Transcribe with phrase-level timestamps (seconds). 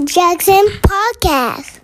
[0.00, 1.80] Trevor Jackson Podcast.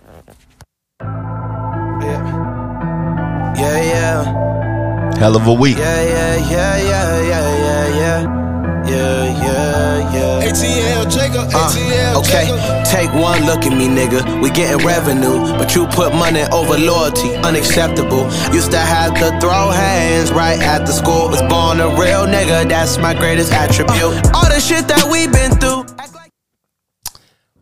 [2.01, 3.53] Yeah.
[3.55, 5.17] Yeah, yeah.
[5.17, 5.77] Hell of a week.
[5.77, 8.43] Yeah, yeah, yeah, yeah, yeah, yeah, yeah.
[8.87, 10.47] Yeah, yeah, yeah.
[10.49, 12.85] ATL Jacob, ATL Uh, okay, Jacob.
[12.85, 14.41] take one look at me, nigga.
[14.41, 18.23] We getting revenue, but you put money over loyalty, unacceptable.
[18.53, 21.27] Used to have to throw hands right at the school.
[21.29, 24.01] Was born a real nigga, that's my greatest attribute.
[24.33, 25.56] All the shit that we've been through.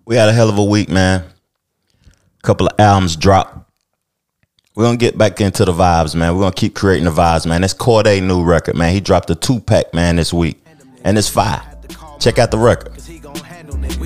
[0.06, 1.24] We had a hell of a week, man.
[2.44, 3.58] couple of albums dropped.
[4.76, 6.36] We're gonna get back into the vibes, man.
[6.36, 7.62] We're gonna keep creating the vibes, man.
[7.62, 8.94] That's Corday new record, man.
[8.94, 10.64] He dropped a two pack, man, this week.
[11.04, 11.62] And it's fire.
[12.20, 12.95] Check out the record.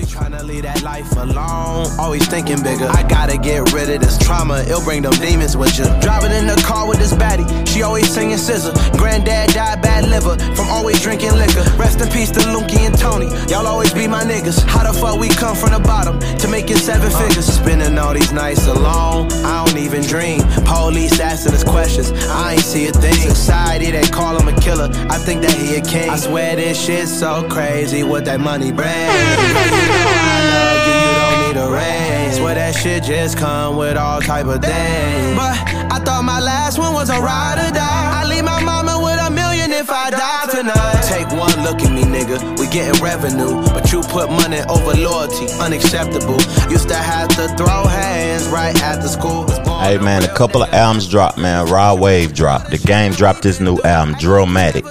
[0.00, 1.84] We tryna leave that life alone.
[2.00, 2.88] Always thinking bigger.
[2.88, 4.60] I gotta get rid of this trauma.
[4.64, 5.84] It'll bring them demons with you.
[6.00, 7.44] Driving in the car with this baddie.
[7.68, 8.72] She always singing scissor.
[8.96, 11.60] Granddad died bad liver from always drinking liquor.
[11.76, 13.26] Rest in peace to Lunky and Tony.
[13.52, 14.64] Y'all always be my niggas.
[14.64, 17.50] How the fuck we come from the bottom to make it seven figures?
[17.50, 19.28] Uh, spending all these nights alone.
[19.44, 20.40] I don't even dream.
[20.64, 22.10] Police asking us questions.
[22.30, 23.12] I ain't see a thing.
[23.28, 24.88] Society they call him a killer.
[25.10, 26.08] I think that he a king.
[26.08, 29.89] I swear this shit's so crazy what that money brings.
[29.90, 32.36] I love you, you don't need a raise.
[32.36, 35.36] Swear that shit just come with all type of things.
[35.36, 35.56] But
[35.92, 38.20] I thought my last one was a ride or die.
[38.20, 41.02] I leave my mama with a million if I die tonight.
[41.02, 42.58] Take one look at me, nigga.
[42.58, 46.38] We getting revenue, but you put money over loyalty, unacceptable.
[46.70, 49.46] Used to have to throw hands right after school.
[49.80, 51.66] Hey man, a couple of albums dropped, man.
[51.66, 52.70] Rod Wave dropped.
[52.70, 54.84] The game dropped this new album, Drillmatic.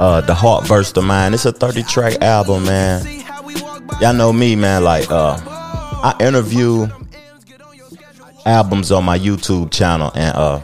[0.00, 1.32] Uh, the Heart Verse of Mine.
[1.32, 3.21] It's a 30 track album, man.
[4.00, 4.82] Y'all know me, man.
[4.82, 6.88] Like, uh, I interview
[8.44, 10.60] albums on my YouTube channel, and uh,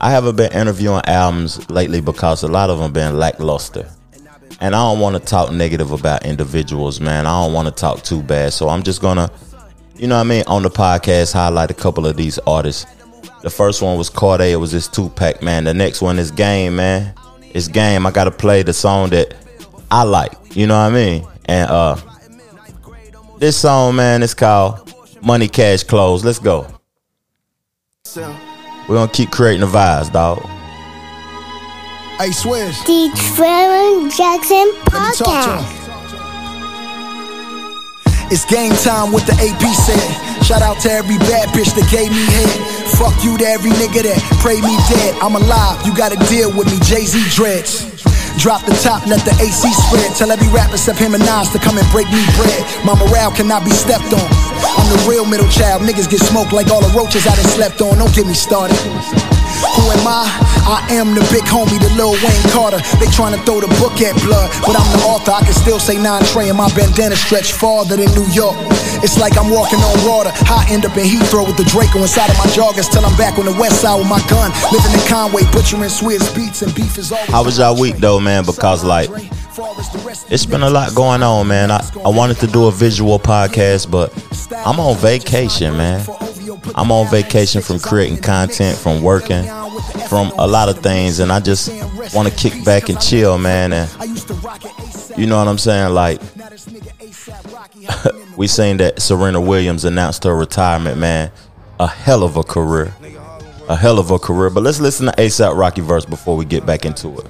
[0.00, 3.88] I haven't been interviewing albums lately because a lot of them been lackluster.
[4.60, 7.26] And I don't want to talk negative about individuals, man.
[7.26, 8.52] I don't want to talk too bad.
[8.52, 9.30] So I'm just gonna,
[9.96, 12.86] you know what I mean, on the podcast, highlight a couple of these artists.
[13.42, 15.64] The first one was Corday, it was this two pack, man.
[15.64, 17.14] The next one is Game, man.
[17.54, 18.04] It's Game.
[18.04, 19.34] I gotta play the song that
[19.90, 21.26] I like, you know what I mean?
[21.48, 21.96] And uh
[23.38, 24.92] this song, man, is called
[25.22, 26.24] Money Cash Clothes.
[26.24, 26.66] Let's go.
[28.16, 30.38] We're gonna keep creating the vibes, dog.
[32.18, 35.74] Hey, Swizz, The Trevor Jackson let me talk Podcast.
[38.30, 40.44] It's game time with the AP said.
[40.44, 42.50] Shout out to every bad bitch that gave me head.
[42.98, 45.16] Fuck you to every nigga that prayed me dead.
[45.22, 47.86] I'm alive, you gotta deal with me, Jay Z dreads.
[48.38, 50.14] Drop the top, let the AC spread.
[50.14, 52.62] Tell every rapper except him and Nas to come and break me bread.
[52.84, 54.28] My morale cannot be stepped on.
[54.78, 55.82] I'm the real middle child.
[55.82, 57.98] Niggas get smoked like all the roaches I done slept on.
[57.98, 58.78] Don't get me started.
[59.76, 60.26] Who am I?
[60.68, 62.78] I am the big homie, the Lil Wayne Carter.
[63.00, 65.32] They tryna throw the book at blood, but I'm the author.
[65.32, 68.56] I can still say nine Trey and my bandana stretch farther than New York.
[69.00, 70.30] It's like I'm walking on water.
[70.50, 73.38] I end up in Heathrow with the Draco inside of my joggers till I'm back
[73.38, 74.52] on the west side with my gun.
[74.70, 77.28] Living in Conway, butchering Swizz Beatz and beef is always.
[77.28, 78.44] How was y'all week though, man?
[78.44, 79.08] Because like
[80.30, 81.70] it's been a lot going on, man.
[81.70, 84.12] I, I wanted to do a visual podcast, but
[84.52, 86.04] I'm on vacation, man.
[86.74, 89.44] I'm on vacation from creating content, from working,
[90.08, 91.68] from a lot of things, and I just
[92.14, 93.72] want to kick back and chill, man.
[93.72, 93.90] And
[95.16, 95.94] you know what I'm saying?
[95.94, 96.20] Like
[98.36, 101.30] we seen that Serena Williams announced her retirement, man.
[101.80, 102.94] A hell of a career.
[103.68, 104.50] A hell of a career.
[104.50, 107.26] But let's listen to ASAP Rocky verse before we get back into it.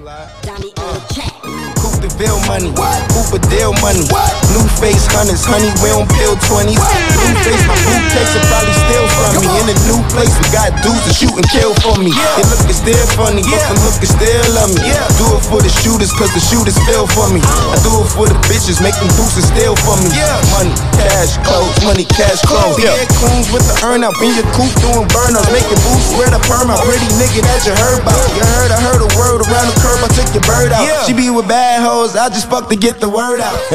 [2.18, 2.74] Bill money.
[3.14, 4.02] Cooper deal money.
[4.50, 6.74] Blue face hunters, honey, we don't build 20s.
[6.74, 9.46] Blue face, my boot takes will probably steal from me.
[9.62, 12.10] In a new place, we got dudes to shoot and kill for me.
[12.10, 14.82] They look is still funny, but the look is still love me.
[14.82, 15.06] Yeah.
[15.14, 17.38] Do it for the shooters, cause the shooters feel for me.
[17.38, 20.10] I do it for the bitches, make them boosters steal for me.
[20.10, 20.42] Yeah.
[20.58, 22.82] Money, cash, clothes, money, cash, clothes.
[22.82, 25.46] Yeah, coons with the earn out, in your coop doing burnouts.
[25.54, 26.82] Make your boots wear the perm out.
[26.82, 28.18] Pretty nigga that you heard about.
[28.34, 30.82] You heard, I heard a word around the curb, I took your bird out.
[31.06, 33.58] She be with bad hoes, I just fuck to get the word out.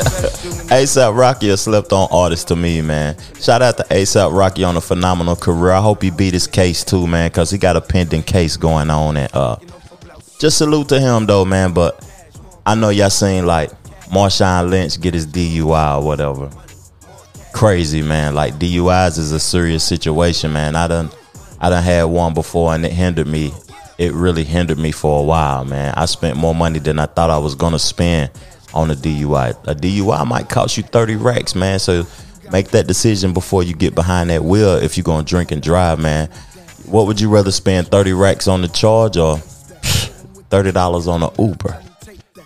[0.70, 3.18] ASAP Rocky a slept on artist to me, man.
[3.40, 5.72] Shout out to ASAP Rocky on a phenomenal career.
[5.72, 8.90] I hope he beat his case too, man, because he got a pending case going
[8.90, 9.18] on.
[9.18, 9.58] And uh,
[10.40, 11.74] just salute to him though, man.
[11.74, 12.08] But
[12.66, 13.72] I know y'all seen like
[14.10, 16.50] Marshawn Lynch get his DUI or whatever.
[17.52, 18.36] Crazy, man.
[18.36, 20.76] Like DUIs is a serious situation, man.
[20.76, 21.10] I done,
[21.60, 23.54] I done had one before, and it hindered me.
[23.98, 25.94] It really hindered me for a while, man.
[25.96, 28.32] I spent more money than I thought I was gonna spend
[28.74, 29.52] on a DUI.
[29.68, 31.80] A DUI might cost you 30 racks, man.
[31.80, 32.06] So
[32.52, 36.00] make that decision before you get behind that wheel if you're gonna drink and drive,
[36.00, 36.30] man.
[36.86, 41.82] What would you rather spend 30 racks on the charge or $30 on an Uber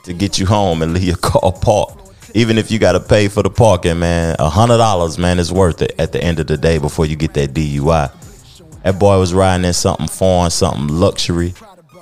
[0.03, 3.27] to get you home and leave your car parked Even if you got to pay
[3.27, 6.47] for the parking, man, a hundred dollars, man, is worth it at the end of
[6.47, 8.11] the day before you get that DUI.
[8.83, 11.53] That boy was riding in something foreign, something luxury,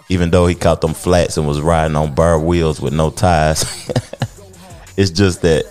[0.10, 3.64] even though he caught them flats and was riding on bar wheels with no tires.
[4.98, 5.66] it's just that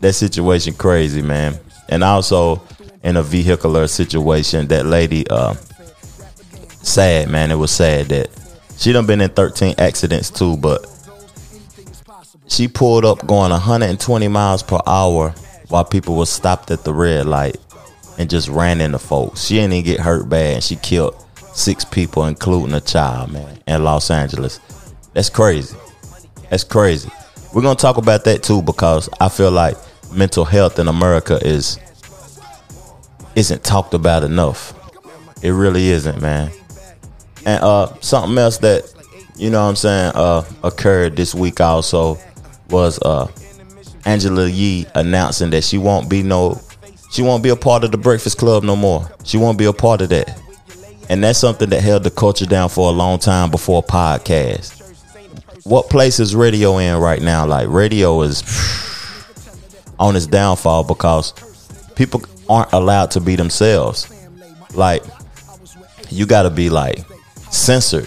[0.00, 1.58] that situation crazy, man.
[1.88, 2.62] And also
[3.02, 5.54] in a vehicular situation, that lady, uh,
[6.82, 7.50] sad, man.
[7.50, 8.30] It was sad that
[8.76, 10.86] she done been in 13 accidents too, but
[12.48, 15.30] she pulled up going 120 miles per hour
[15.68, 17.56] while people were stopped at the red light
[18.18, 19.44] and just ran into folks.
[19.44, 21.14] She didn't even get hurt bad, she killed
[21.54, 24.60] six people, including a child, man, in Los Angeles.
[25.14, 25.76] That's crazy.
[26.50, 27.10] That's crazy.
[27.52, 29.76] We're gonna talk about that too because I feel like
[30.12, 31.78] mental health in America is
[33.34, 34.74] isn't talked about enough.
[35.42, 36.50] It really isn't, man.
[37.46, 38.92] And uh something else that
[39.36, 42.18] you know what I'm saying uh occurred this week also
[42.70, 43.30] was uh
[44.04, 46.60] Angela Yee announcing that she won't be no
[47.10, 49.10] she won't be a part of the Breakfast Club no more.
[49.24, 50.40] She won't be a part of that.
[51.08, 54.74] And that's something that held the culture down for a long time before podcast.
[55.64, 57.46] What place is radio in right now?
[57.46, 58.42] Like radio is
[59.98, 61.32] on its downfall because
[61.94, 64.12] people aren't allowed to be themselves.
[64.74, 65.02] Like
[66.10, 67.04] you got to be like
[67.50, 68.06] censored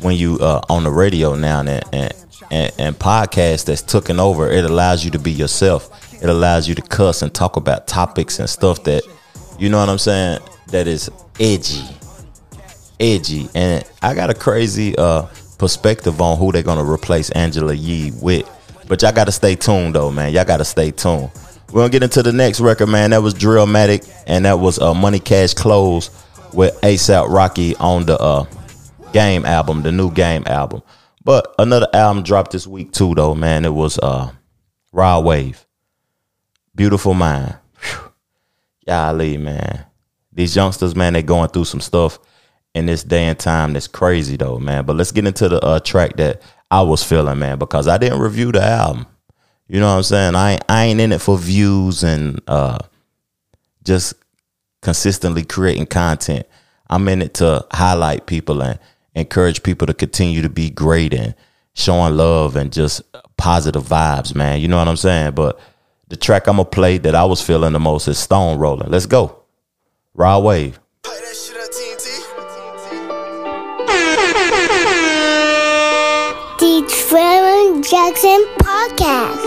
[0.00, 2.14] when you uh, on the radio now and and
[2.50, 4.50] and, and podcast that's taken over.
[4.50, 6.09] It allows you to be yourself.
[6.22, 9.02] It allows you to cuss and talk about topics and stuff that
[9.58, 11.84] you know what I'm saying that is edgy,
[12.98, 13.48] edgy.
[13.54, 15.26] And I got a crazy uh,
[15.58, 18.48] perspective on who they're gonna replace Angela Yee with.
[18.88, 20.32] But y'all gotta stay tuned though, man.
[20.32, 21.30] Y'all gotta stay tuned.
[21.72, 23.10] We're gonna get into the next record, man.
[23.10, 26.10] That was Drillmatic, and that was uh, Money Cash Close
[26.52, 28.44] with ASAP Rocky on the uh,
[29.12, 30.82] Game album, the new Game album.
[31.22, 33.64] But another album dropped this week too, though, man.
[33.64, 34.32] It was uh,
[34.92, 35.64] Rod Wave,
[36.80, 37.58] Beautiful Mind.
[37.82, 38.12] Whew.
[38.86, 39.84] Golly, man.
[40.32, 42.18] These youngsters, man, they going through some stuff
[42.74, 44.86] in this day and time that's crazy, though, man.
[44.86, 46.40] But let's get into the uh, track that
[46.70, 49.04] I was feeling, man, because I didn't review the album.
[49.68, 50.34] You know what I'm saying?
[50.34, 52.78] I ain't, I ain't in it for views and uh,
[53.84, 54.14] just
[54.80, 56.46] consistently creating content.
[56.88, 58.78] I'm in it to highlight people and
[59.14, 61.34] encourage people to continue to be great and
[61.74, 63.02] showing love and just
[63.36, 64.62] positive vibes, man.
[64.62, 65.32] You know what I'm saying?
[65.32, 65.60] But
[66.10, 68.90] the track I'm gonna play that I was feeling the most is Stone Rolling.
[68.90, 69.44] Let's go.
[70.12, 70.78] Rod Wave.
[76.58, 79.39] The Trevor Jackson Podcast.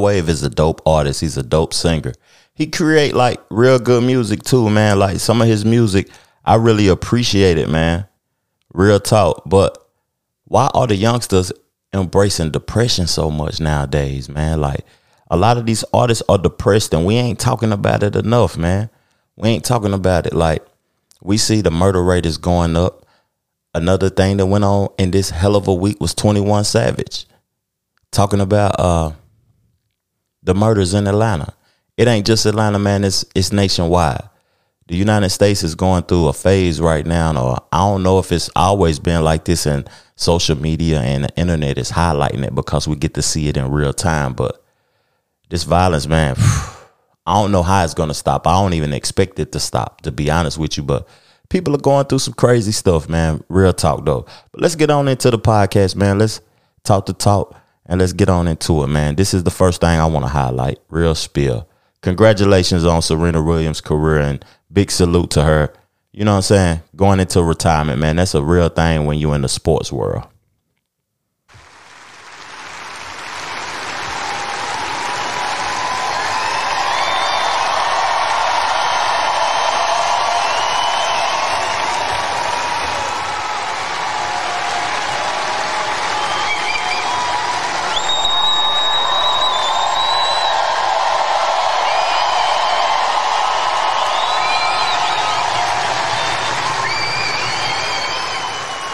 [0.00, 1.20] Wave is a dope artist.
[1.20, 2.12] He's a dope singer.
[2.54, 4.98] He create like real good music too, man.
[4.98, 6.08] Like some of his music,
[6.44, 8.06] I really appreciate it, man.
[8.72, 9.42] Real talk.
[9.46, 9.78] But
[10.44, 11.52] why are the youngsters
[11.92, 14.60] embracing depression so much nowadays, man?
[14.60, 14.84] Like
[15.30, 18.90] a lot of these artists are depressed and we ain't talking about it enough, man.
[19.36, 20.34] We ain't talking about it.
[20.34, 20.64] Like
[21.22, 23.06] we see the murder rate is going up.
[23.74, 27.26] Another thing that went on in this hell of a week was 21 Savage
[28.10, 29.12] talking about uh
[30.48, 31.52] the murders in Atlanta.
[31.98, 33.04] It ain't just Atlanta, man.
[33.04, 34.30] It's it's nationwide.
[34.86, 38.32] The United States is going through a phase right now, or I don't know if
[38.32, 39.86] it's always been like this, and
[40.16, 43.70] social media and the internet is highlighting it because we get to see it in
[43.70, 44.32] real time.
[44.32, 44.64] But
[45.50, 46.34] this violence, man,
[47.26, 48.46] I don't know how it's gonna stop.
[48.46, 50.82] I don't even expect it to stop, to be honest with you.
[50.82, 51.06] But
[51.50, 53.44] people are going through some crazy stuff, man.
[53.50, 54.24] Real talk though.
[54.52, 56.18] But let's get on into the podcast, man.
[56.18, 56.40] Let's
[56.84, 57.54] talk the talk
[57.88, 59.16] And let's get on into it, man.
[59.16, 60.78] This is the first thing I want to highlight.
[60.90, 61.66] Real spill.
[62.02, 65.72] Congratulations on Serena Williams' career and big salute to her.
[66.12, 66.80] You know what I'm saying?
[66.94, 68.16] Going into retirement, man.
[68.16, 70.26] That's a real thing when you're in the sports world.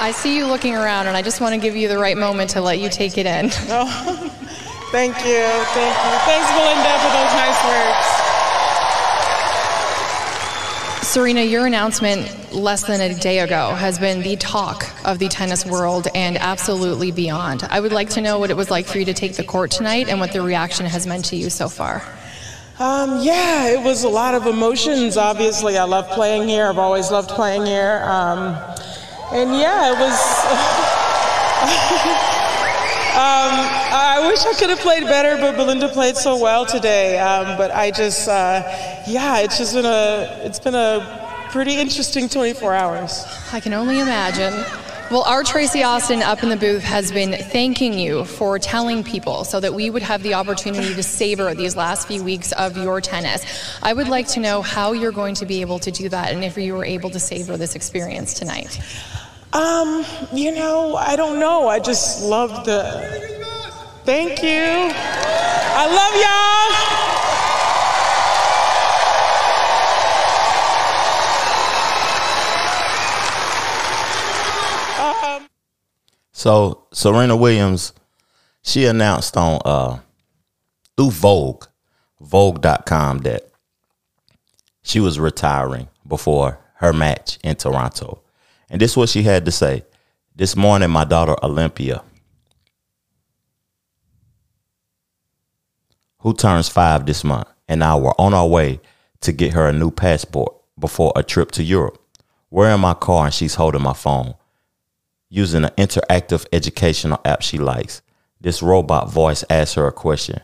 [0.04, 2.48] I see you looking around, and I just want to give you the right moment
[2.50, 3.50] to let you take it in.
[3.76, 3.86] Oh,
[4.92, 5.44] thank you,
[5.74, 6.18] thank you.
[6.24, 8.06] Thanks, Belinda, for those nice words.
[11.06, 15.66] Serena, your announcement less than a day ago has been the talk of the tennis
[15.66, 17.64] world and absolutely beyond.
[17.64, 19.72] I would like to know what it was like for you to take the court
[19.72, 22.02] tonight and what the reaction has meant to you so far.
[22.78, 25.16] Um, yeah, it was a lot of emotions.
[25.16, 26.68] Obviously, I love playing here.
[26.68, 28.00] I've always loved playing here.
[28.04, 28.56] Um,
[29.32, 30.33] and yeah, it was.
[33.14, 33.52] um,
[33.96, 37.18] I wish I could have played better, but Belinda played so well today.
[37.18, 38.62] Um, but I just, uh,
[39.06, 43.24] yeah, it's just been a, it's been a pretty interesting 24 hours.
[43.52, 44.52] I can only imagine.
[45.10, 49.44] Well, our Tracy Austin up in the booth has been thanking you for telling people
[49.44, 53.00] so that we would have the opportunity to savor these last few weeks of your
[53.00, 53.44] tennis.
[53.82, 56.42] I would like to know how you're going to be able to do that and
[56.42, 58.80] if you were able to savor this experience tonight.
[59.54, 61.68] Um, you know, I don't know.
[61.68, 62.82] I just love the.
[64.04, 64.90] Thank you.
[64.96, 66.94] I love y'all.
[75.36, 75.48] Um,
[76.32, 77.92] So Serena Williams,
[78.62, 79.98] she announced on uh
[80.96, 81.66] through Vogue,
[82.20, 83.48] Vogue.com that
[84.82, 88.20] she was retiring before her match in Toronto.
[88.74, 89.84] And this is what she had to say.
[90.34, 92.02] This morning, my daughter Olympia,
[96.18, 98.80] who turns five this month, and I were on our way
[99.20, 102.02] to get her a new passport before a trip to Europe.
[102.50, 104.34] We're in my car and she's holding my phone
[105.28, 108.02] using an interactive educational app she likes.
[108.40, 110.40] This robot voice asks her a question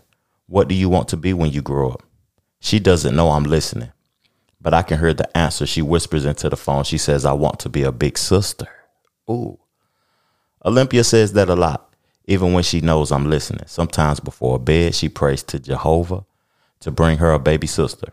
[0.46, 2.04] What do you want to be when you grow up?
[2.60, 3.90] She doesn't know I'm listening,
[4.60, 5.66] but I can hear the answer.
[5.66, 6.84] She whispers into the phone.
[6.84, 8.68] She says, I want to be a big sister.
[9.28, 9.58] Ooh.
[10.64, 11.94] Olympia says that a lot,
[12.26, 13.66] even when she knows I'm listening.
[13.66, 16.24] Sometimes before bed, she prays to Jehovah
[16.80, 18.08] to bring her a baby sister.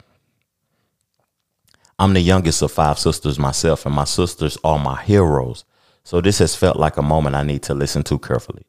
[1.99, 5.65] I'm the youngest of five sisters myself, and my sisters are my heroes.
[6.03, 8.65] So this has felt like a moment I need to listen to carefully.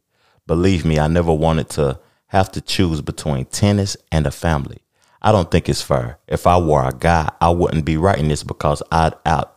[0.47, 4.79] Believe me, I never wanted to have to choose between tennis and a family.
[5.21, 6.19] I don't think it's fair.
[6.29, 9.55] If I were a guy, I wouldn't be writing this because I'd out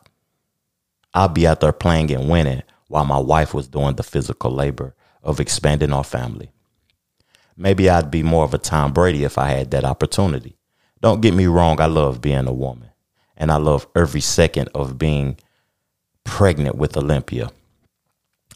[1.13, 4.95] I'd be out there playing and winning while my wife was doing the physical labor
[5.23, 6.51] of expanding our family.
[7.57, 10.57] Maybe I'd be more of a Tom Brady if I had that opportunity.
[11.01, 12.89] Don't get me wrong, I love being a woman.
[13.35, 15.37] And I love every second of being
[16.23, 17.51] pregnant with Olympia.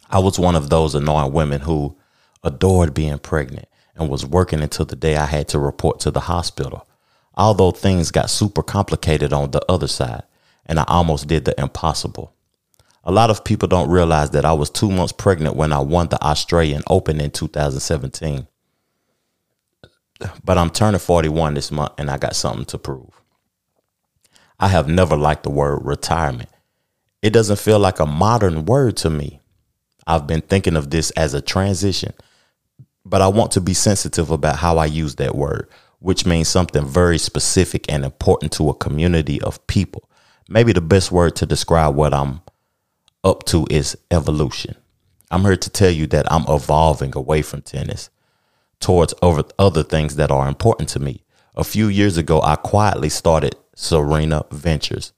[0.08, 1.96] I was one of those annoying women who
[2.42, 6.20] adored being pregnant and was working until the day I had to report to the
[6.20, 6.86] hospital.
[7.36, 10.22] Although things got super complicated on the other side,
[10.64, 12.34] and I almost did the impossible.
[13.04, 16.08] A lot of people don't realize that I was two months pregnant when I won
[16.08, 18.48] the Australian Open in 2017.
[20.44, 23.20] But I'm turning 41 this month and I got something to prove.
[24.58, 26.48] I have never liked the word retirement.
[27.22, 29.40] It doesn't feel like a modern word to me.
[30.06, 32.12] I've been thinking of this as a transition,
[33.04, 35.68] but I want to be sensitive about how I use that word,
[36.06, 40.08] which means something very specific and important to a community of people.
[40.48, 42.42] Maybe the best word to describe what I'm
[43.24, 44.76] up to is evolution.
[45.32, 48.08] I'm here to tell you that I'm evolving away from tennis
[48.78, 49.14] towards
[49.58, 51.24] other things that are important to me.
[51.56, 55.12] A few years ago, I quietly started Serena Ventures,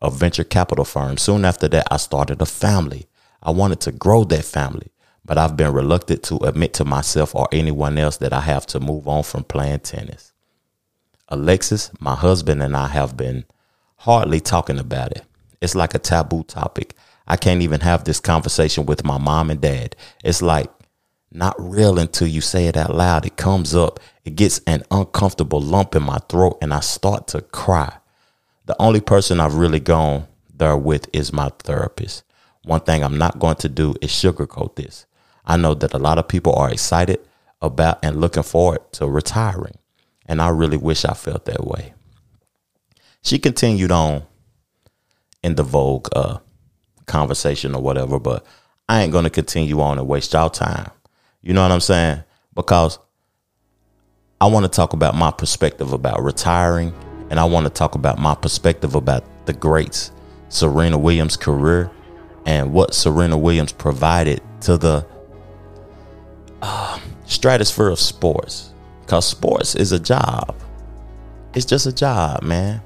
[0.00, 1.18] a venture capital firm.
[1.18, 3.08] Soon after that, I started a family.
[3.42, 4.90] I wanted to grow that family,
[5.22, 8.80] but I've been reluctant to admit to myself or anyone else that I have to
[8.80, 10.29] move on from playing tennis.
[11.30, 13.44] Alexis, my husband, and I have been
[13.96, 15.22] hardly talking about it.
[15.60, 16.94] It's like a taboo topic.
[17.26, 19.94] I can't even have this conversation with my mom and dad.
[20.24, 20.70] It's like
[21.30, 23.26] not real until you say it out loud.
[23.26, 27.42] It comes up, it gets an uncomfortable lump in my throat, and I start to
[27.42, 27.98] cry.
[28.66, 32.24] The only person I've really gone there with is my therapist.
[32.64, 35.06] One thing I'm not going to do is sugarcoat this.
[35.44, 37.20] I know that a lot of people are excited
[37.62, 39.78] about and looking forward to retiring.
[40.30, 41.92] And I really wish I felt that way.
[43.20, 44.22] She continued on
[45.42, 46.38] in the Vogue uh,
[47.06, 48.46] conversation or whatever, but
[48.88, 50.88] I ain't gonna continue on and waste y'all time.
[51.42, 52.22] You know what I'm saying?
[52.54, 53.00] Because
[54.40, 56.94] I want to talk about my perspective about retiring,
[57.28, 60.12] and I want to talk about my perspective about the greats,
[60.48, 61.90] Serena Williams' career,
[62.46, 65.04] and what Serena Williams provided to the
[66.62, 68.69] uh, stratosphere of sports.
[69.10, 70.54] Because sports is a job.
[71.52, 72.80] It's just a job, man.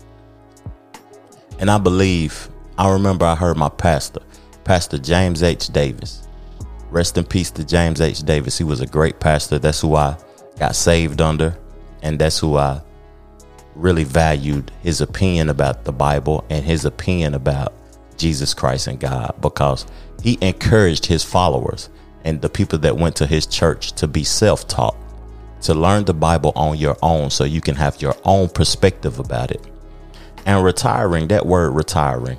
[1.58, 4.20] And I believe, I remember I heard my pastor,
[4.64, 5.66] Pastor James H.
[5.68, 6.26] Davis.
[6.88, 8.20] Rest in peace to James H.
[8.20, 8.56] Davis.
[8.56, 9.58] He was a great pastor.
[9.58, 10.16] That's who I
[10.58, 11.58] got saved under.
[12.02, 12.80] And that's who I
[13.74, 17.74] really valued his opinion about the Bible and his opinion about
[18.16, 19.84] Jesus Christ and God because
[20.22, 21.90] he encouraged his followers
[22.24, 24.96] and the people that went to his church to be self taught,
[25.64, 29.50] to learn the Bible on your own so you can have your own perspective about
[29.50, 29.66] it.
[30.46, 32.38] And retiring, that word retiring,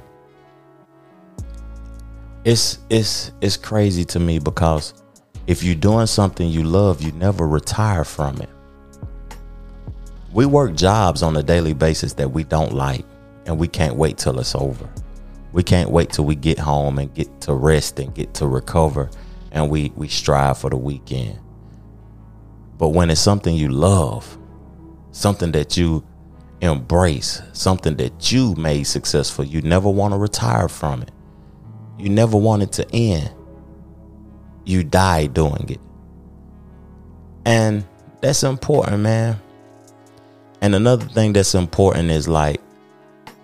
[2.44, 4.94] it's it's it's crazy to me because
[5.48, 8.50] if you're doing something you love, you never retire from it.
[10.32, 13.06] We work jobs on a daily basis that we don't like
[13.48, 14.88] and we can't wait till it's over.
[15.52, 19.10] We can't wait till we get home and get to rest and get to recover
[19.52, 21.40] and we we strive for the weekend.
[22.78, 24.38] But when it's something you love,
[25.12, 26.04] something that you
[26.62, 31.12] embrace, something that you made successful, you never want to retire from it.
[31.98, 33.32] You never want it to end.
[34.66, 35.80] You die doing it.
[37.46, 37.86] And
[38.22, 39.40] that's important, man.
[40.62, 42.60] And another thing that's important is like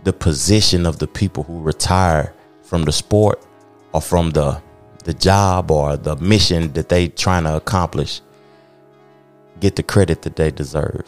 [0.04, 2.34] the position of the people who retire
[2.64, 3.46] from the sport
[3.94, 4.62] or from the
[5.04, 8.22] the job or the mission that they trying to accomplish
[9.62, 11.04] get the credit that they deserve.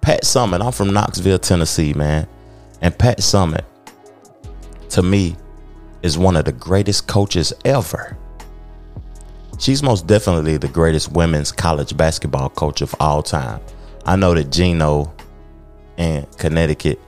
[0.00, 2.28] Pat Summitt, I'm from Knoxville, Tennessee, man.
[2.80, 3.64] And Pat Summitt,
[4.90, 5.36] to me,
[6.02, 8.16] is one of the greatest coaches ever.
[9.58, 13.60] She's most definitely the greatest women's college basketball coach of all time.
[14.06, 15.12] I know that Gino
[15.98, 16.98] in Connecticut,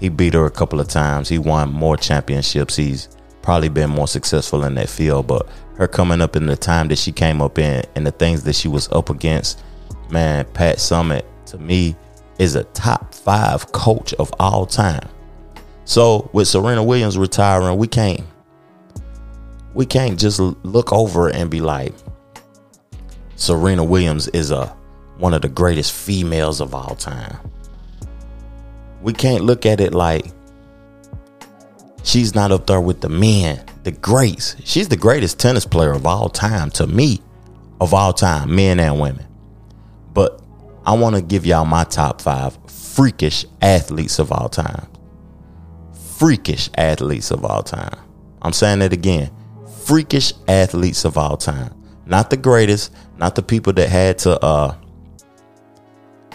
[0.00, 1.28] he beat her a couple of times.
[1.28, 2.74] He won more championships.
[2.74, 3.08] He's
[3.42, 5.28] probably been more successful in that field.
[5.28, 8.42] But her coming up in the time that she came up in and the things
[8.42, 9.62] that she was up against,
[10.10, 11.96] man, Pat Summitt to me
[12.38, 15.08] is a top five coach of all time.
[15.84, 18.22] So with Serena Williams retiring, we can't
[19.74, 21.92] we can't just look over and be like
[23.36, 24.74] Serena Williams is a
[25.18, 27.38] one of the greatest females of all time.
[29.02, 30.26] We can't look at it like
[32.02, 34.56] she's not up there with the men, the greats.
[34.64, 37.20] She's the greatest tennis player of all time to me,
[37.80, 39.26] of all time, men and women.
[40.16, 40.40] But
[40.86, 44.88] I want to give y'all my top five freakish athletes of all time.
[46.16, 47.98] Freakish athletes of all time.
[48.40, 49.30] I'm saying it again.
[49.84, 51.74] Freakish athletes of all time.
[52.06, 54.74] Not the greatest, not the people that had to uh,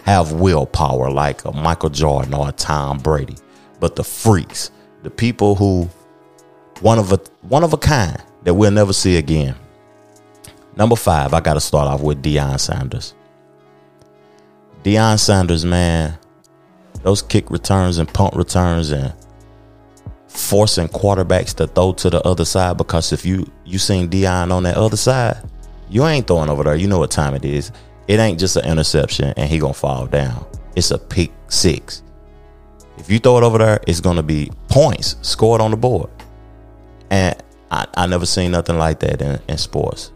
[0.04, 3.38] have willpower like a Michael Jordan or a Tom Brady,
[3.80, 4.70] but the freaks
[5.02, 5.89] the people who
[6.82, 9.56] one of a one of a kind that we'll never see again.
[10.76, 13.15] Number five, I got to start off with Deion Sanders.
[14.84, 16.17] Deion Sanders, man,
[17.04, 19.13] those kick returns and punt returns and
[20.28, 24.63] forcing quarterbacks to throw to the other side because if you you seen Deion on
[24.63, 25.38] that other side,
[25.89, 26.76] you ain't throwing over there.
[26.76, 27.72] You know what time it is.
[28.08, 30.46] It ain't just an interception and he gonna fall down.
[30.76, 32.02] It's a pick six.
[32.98, 36.10] If you throw it over there, it's gonna be points scored on the board.
[37.10, 37.36] And
[37.70, 40.12] I, I never seen nothing like that in, in sports.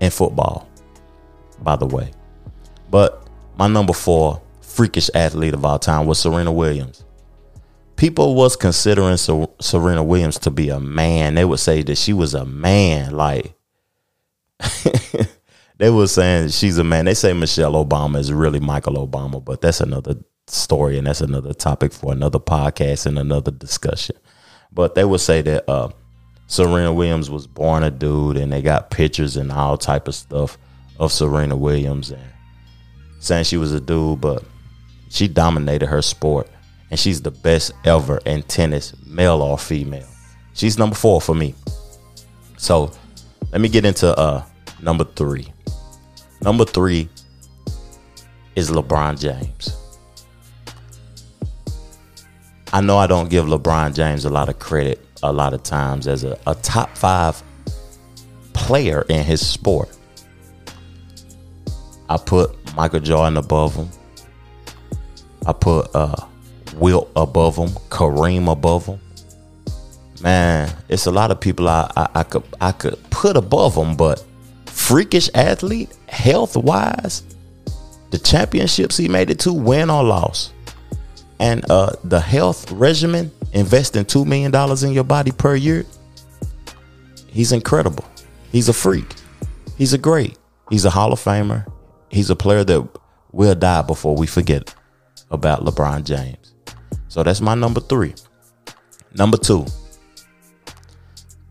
[0.00, 0.68] In football,
[1.62, 2.10] by the way.
[2.90, 3.21] But
[3.56, 7.04] my number four freakish athlete of all time was Serena Williams.
[7.96, 11.34] People was considering Serena Williams to be a man.
[11.34, 13.12] They would say that she was a man.
[13.12, 13.54] Like
[15.78, 17.04] they were saying she's a man.
[17.04, 21.52] They say Michelle Obama is really Michael Obama, but that's another story, and that's another
[21.54, 24.16] topic for another podcast and another discussion.
[24.72, 25.90] But they would say that uh,
[26.46, 30.58] Serena Williams was born a dude, and they got pictures and all type of stuff
[30.98, 32.31] of Serena Williams, and
[33.22, 34.42] saying she was a dude, but
[35.08, 36.48] she dominated her sport,
[36.90, 40.06] and she's the best ever in tennis, male or female.
[40.54, 41.54] She's number four for me.
[42.56, 42.90] So
[43.52, 44.44] let me get into uh,
[44.82, 45.52] number three.
[46.42, 47.08] Number three
[48.56, 49.76] is LeBron James.
[52.72, 56.08] I know I don't give LeBron James a lot of credit a lot of times
[56.08, 57.40] as a, a top five
[58.52, 59.96] player in his sport.
[62.08, 63.88] I put Michael Jordan above him.
[65.46, 66.14] I put uh,
[66.74, 69.00] Wilt above him, Kareem above him.
[70.22, 73.96] Man, it's a lot of people I, I, I could I could put above him,
[73.96, 74.24] but
[74.66, 77.24] freakish athlete, health wise,
[78.10, 80.52] the championships he made it to, win or loss,
[81.40, 85.84] and uh, the health regimen, investing two million dollars in your body per year.
[87.26, 88.04] He's incredible.
[88.52, 89.14] He's a freak.
[89.76, 90.38] He's a great.
[90.70, 91.66] He's a Hall of Famer.
[92.12, 92.88] He's a player that
[93.32, 94.74] will die before we forget
[95.30, 96.54] about LeBron James.
[97.08, 98.14] So that's my number three.
[99.14, 99.66] Number two.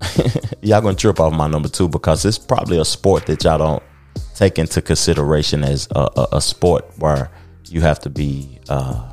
[0.62, 3.84] y'all gonna trip off my number two because it's probably a sport that y'all don't
[4.36, 7.30] take into consideration as a, a, a sport where
[7.70, 9.12] you have to be uh,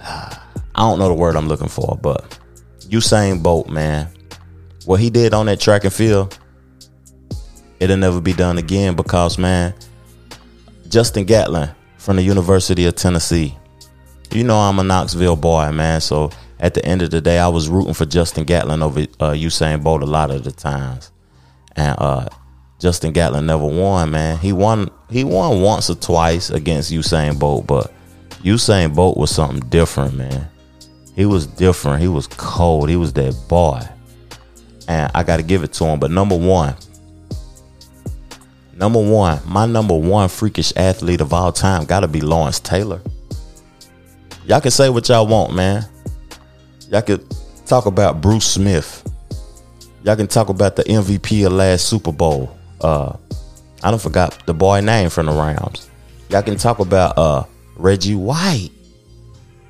[0.00, 0.40] I
[0.76, 2.38] don't know the word I'm looking for, but
[2.88, 4.08] Usain Bolt, man,
[4.84, 6.38] what he did on that track and field,
[7.80, 9.74] it'll never be done again because man,
[10.88, 13.56] Justin Gatlin from the University of Tennessee.
[14.32, 16.00] You know I'm a Knoxville boy, man.
[16.00, 19.32] So at the end of the day, I was rooting for Justin Gatlin over uh,
[19.32, 21.10] Usain Bolt a lot of the times,
[21.74, 22.28] and uh,
[22.78, 24.38] Justin Gatlin never won, man.
[24.38, 27.92] He won he won once or twice against Usain Bolt, but
[28.42, 30.48] Usain Bolt was something different, man.
[31.14, 32.02] He was different.
[32.02, 32.90] He was cold.
[32.90, 33.80] He was that boy.
[34.86, 35.98] And I got to give it to him.
[35.98, 36.76] But number one,
[38.76, 43.00] number one, my number one freakish athlete of all time got to be Lawrence Taylor.
[44.44, 45.84] Y'all can say what y'all want, man.
[46.90, 47.26] Y'all could
[47.66, 49.02] talk about Bruce Smith.
[50.04, 52.56] Y'all can talk about the MVP of last Super Bowl.
[52.80, 53.16] Uh,
[53.82, 55.90] I don't forgot the boy name from the Rams.
[56.28, 57.44] Y'all can talk about uh
[57.76, 58.70] Reggie White.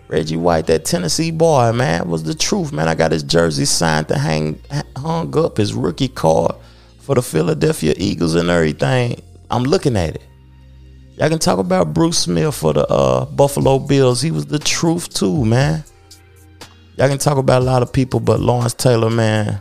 [0.08, 2.86] Reggie White, that Tennessee boy, man, was the truth, man.
[2.86, 4.60] I got his jersey signed to hang
[4.96, 6.54] hung up, his rookie card
[7.06, 9.22] for the Philadelphia Eagles and everything.
[9.48, 10.22] I'm looking at it.
[11.16, 14.20] Y'all can talk about Bruce Smith for the uh, Buffalo Bills.
[14.20, 15.84] He was the truth too, man.
[16.98, 19.56] Y'all can talk about a lot of people, but Lawrence Taylor, man,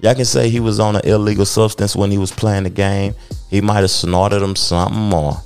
[0.00, 3.14] y'all can say he was on an illegal substance when he was playing the game.
[3.48, 5.40] He might have snorted him something or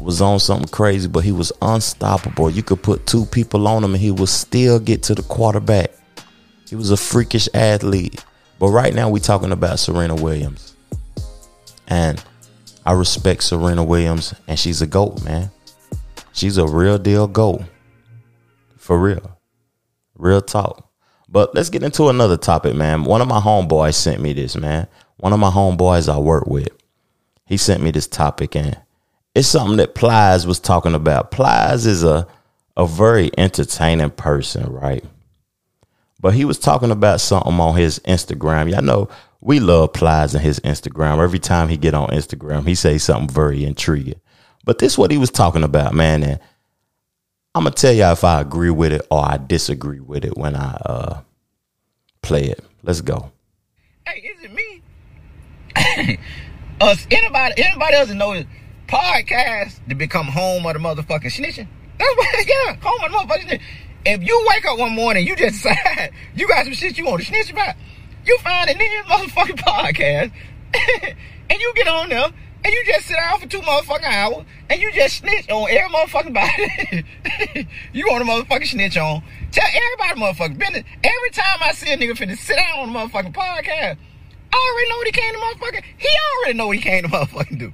[0.00, 2.50] was on something crazy, but he was unstoppable.
[2.50, 5.90] You could put two people on him and he would still get to the quarterback.
[6.68, 8.24] He was a freakish athlete.
[8.62, 10.76] But right now we're talking about Serena Williams.
[11.88, 12.22] And
[12.86, 15.50] I respect Serena Williams and she's a GOAT, man.
[16.32, 17.62] She's a real deal GOAT.
[18.76, 19.36] For real.
[20.14, 20.88] Real talk.
[21.28, 23.02] But let's get into another topic, man.
[23.02, 24.86] One of my homeboys sent me this, man.
[25.16, 26.68] One of my homeboys I work with.
[27.46, 28.80] He sent me this topic and
[29.34, 31.32] it's something that Plies was talking about.
[31.32, 32.28] Plies is a
[32.76, 35.04] a very entertaining person, right?
[36.22, 38.70] But he was talking about something on his Instagram.
[38.70, 39.08] Y'all know
[39.40, 41.22] we love Plies and his Instagram.
[41.22, 44.20] Every time he get on Instagram, he say something very intriguing.
[44.64, 46.22] But this what he was talking about, man.
[46.22, 46.38] And
[47.56, 50.54] I'm gonna tell y'all if I agree with it or I disagree with it when
[50.54, 51.20] I uh
[52.22, 52.64] play it.
[52.84, 53.32] Let's go.
[54.06, 56.18] Hey, is it me?
[56.80, 58.46] Us anybody anybody else know this
[58.86, 61.66] podcast to become home of the motherfucking snitching.
[61.98, 63.62] That's what, yeah, home of the motherfucking snitching.
[64.04, 67.20] If you wake up one morning, you just decide you got some shit you want
[67.20, 67.76] to snitch about,
[68.24, 70.32] you find a nigga motherfucking podcast,
[71.50, 72.26] and you get on there,
[72.64, 75.88] and you just sit down for two motherfucking hours, and you just snitch on every
[75.88, 77.04] motherfucking body.
[77.92, 79.22] you want a motherfucking snitch on.
[79.52, 80.84] Tell everybody motherfucking business.
[81.04, 83.98] Every time I see a nigga finna sit down on a motherfucking podcast,
[84.54, 85.84] I already know what he came to motherfucking.
[85.96, 86.08] He
[86.40, 87.72] already know what he came to motherfucking do.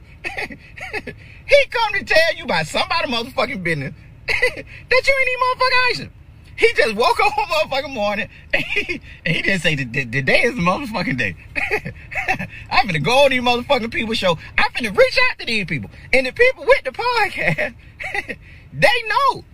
[1.46, 3.94] he come to tell you about somebody motherfucking business
[4.26, 6.10] that you ain't even motherfucking icing.
[6.58, 10.04] He just woke up one motherfucking morning and he, and he didn't say the, the,
[10.04, 11.36] the day is the motherfucking day.
[12.70, 14.36] I'm finna go on these motherfucking people show.
[14.58, 15.88] I'm finna reach out to these people.
[16.12, 17.74] And the people with the podcast,
[18.72, 19.44] they know.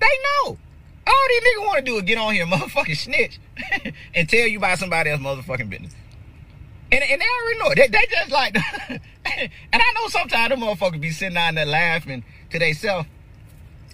[0.00, 0.56] They know.
[1.06, 3.38] All these niggas want to do is get on here motherfucking snitch
[4.14, 5.94] and tell you about somebody else motherfucking business.
[6.90, 7.76] And, and they already know it.
[7.76, 8.56] They, they just like,
[8.88, 9.02] and
[9.74, 13.06] I know sometimes them motherfuckers be sitting down there laughing to themselves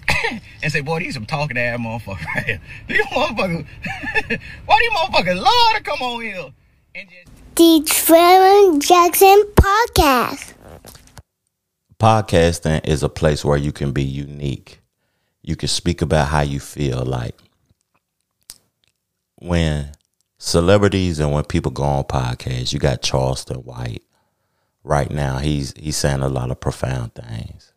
[0.63, 2.61] and say, boy, these some talking ass motherfuckers right here.
[2.89, 3.67] These motherfuckers,
[4.67, 6.53] why these motherfuckers love to come on here
[6.95, 7.29] and just.
[7.57, 10.53] The Trevor Jackson Podcast.
[11.99, 14.81] Podcasting is a place where you can be unique.
[15.43, 17.03] You can speak about how you feel.
[17.03, 17.35] Like
[19.37, 19.93] when
[20.39, 24.03] celebrities and when people go on podcasts, you got Charleston White.
[24.85, 27.73] Right now, he's he's saying a lot of profound things.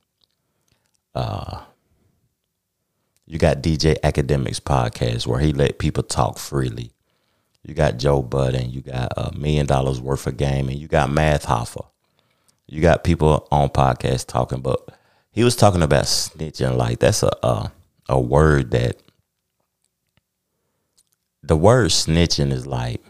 [1.15, 1.61] Uh,
[3.29, 6.91] you got DJ Akademiks podcast where he let people talk freely.
[7.63, 11.11] You got Joe Budden, you got a million dollars worth of game, and you got
[11.11, 11.85] Math Hoffa.
[12.65, 14.79] You got people on podcasts talking, but
[15.29, 16.75] he was talking about snitching.
[16.75, 17.71] Like that's a a,
[18.09, 18.99] a word that
[21.43, 23.03] the word snitching is like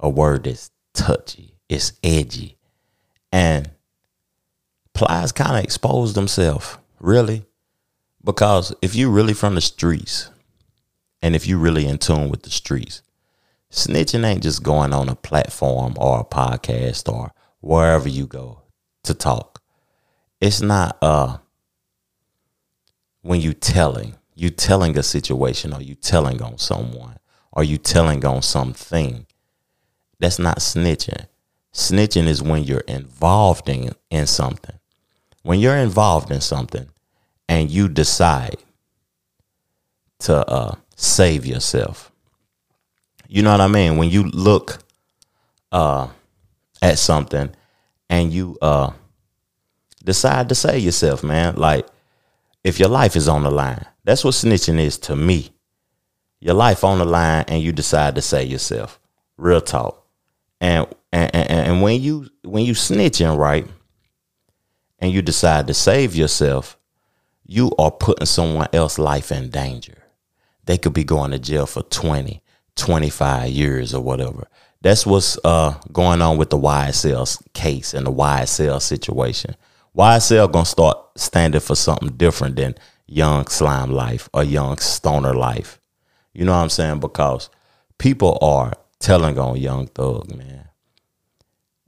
[0.00, 2.56] a word that's touchy, it's edgy,
[3.30, 3.70] and
[4.92, 7.44] Plies kind of exposed himself, really,
[8.24, 10.30] because if you're really from the streets,
[11.22, 13.02] and if you're really in tune with the streets,
[13.70, 18.62] snitching ain't just going on a platform or a podcast or wherever you go
[19.04, 19.62] to talk.
[20.40, 21.38] It's not uh
[23.22, 27.18] when you telling, you telling a situation or you telling on someone
[27.52, 29.26] or you telling on something.
[30.18, 31.26] That's not snitching.
[31.72, 34.78] Snitching is when you're involved in, in something.
[35.42, 36.88] When you're involved in something
[37.52, 38.56] and you decide
[40.20, 42.10] to uh, save yourself.
[43.28, 43.98] You know what I mean?
[43.98, 44.78] When you look
[45.70, 46.08] uh,
[46.80, 47.54] at something
[48.08, 48.92] and you uh,
[50.02, 51.56] decide to save yourself, man.
[51.56, 51.86] Like
[52.64, 55.50] if your life is on the line, that's what snitching is to me.
[56.40, 58.98] Your life on the line and you decide to save yourself.
[59.36, 60.06] Real talk.
[60.58, 63.66] And and, and, and when you when you snitching, right,
[64.98, 66.78] and you decide to save yourself,
[67.44, 69.98] you are putting someone else's life in danger.
[70.64, 72.42] They could be going to jail for 20,
[72.76, 74.46] 25 years or whatever.
[74.80, 79.56] That's what's uh, going on with the YSL case and the YSL situation.
[79.96, 82.74] YSL gonna start standing for something different than
[83.06, 85.78] young slime life or young stoner life.
[86.32, 87.00] You know what I'm saying?
[87.00, 87.50] Because
[87.98, 90.68] people are telling on young thug, man.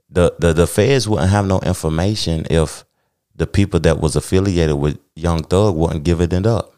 [0.09, 2.85] The the the feds wouldn't have no information if
[3.35, 6.73] the people that was affiliated with Young Thug wouldn't give it up.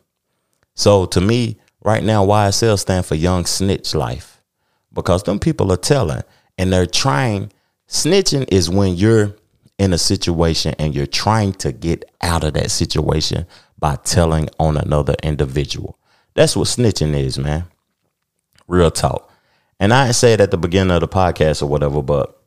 [0.73, 4.41] So to me, right now, YSL stand for Young Snitch Life
[4.93, 6.23] because them people are telling
[6.57, 7.51] and they're trying.
[7.87, 9.35] Snitching is when you're
[9.77, 13.45] in a situation and you're trying to get out of that situation
[13.79, 15.97] by telling on another individual.
[16.33, 17.65] That's what snitching is, man.
[18.67, 19.31] Real talk.
[19.79, 22.41] And I it at the beginning of the podcast or whatever, but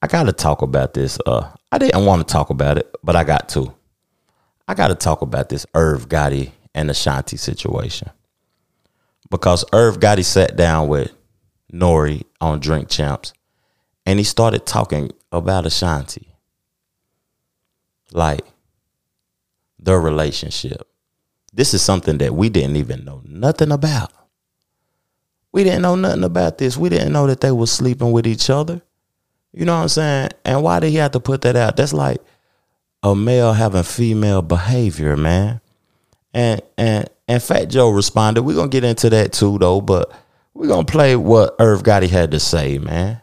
[0.00, 1.18] I gotta talk about this.
[1.26, 3.74] Uh, I didn't want to talk about it, but I got to.
[4.66, 8.10] I got to talk about this Irv Gotti and Ashanti situation
[9.30, 11.12] because Irv Gotti sat down with
[11.72, 12.24] N.O.R.E.
[12.40, 13.32] on Drink Champs,
[14.06, 16.28] and he started talking about Ashanti,
[18.12, 18.42] like
[19.78, 20.88] their relationship.
[21.52, 24.12] This is something that we didn't even know nothing about.
[25.52, 26.76] We didn't know nothing about this.
[26.76, 28.82] We didn't know that they were sleeping with each other.
[29.52, 30.30] You know what I'm saying?
[30.44, 31.76] And why did he have to put that out?
[31.76, 32.20] That's like
[33.02, 35.60] a male having female behavior, man.
[36.34, 38.42] And and and Fat Joe responded.
[38.42, 40.12] We're gonna get into that too though, but
[40.54, 43.20] we're gonna play what Irv Gotti had to say, man.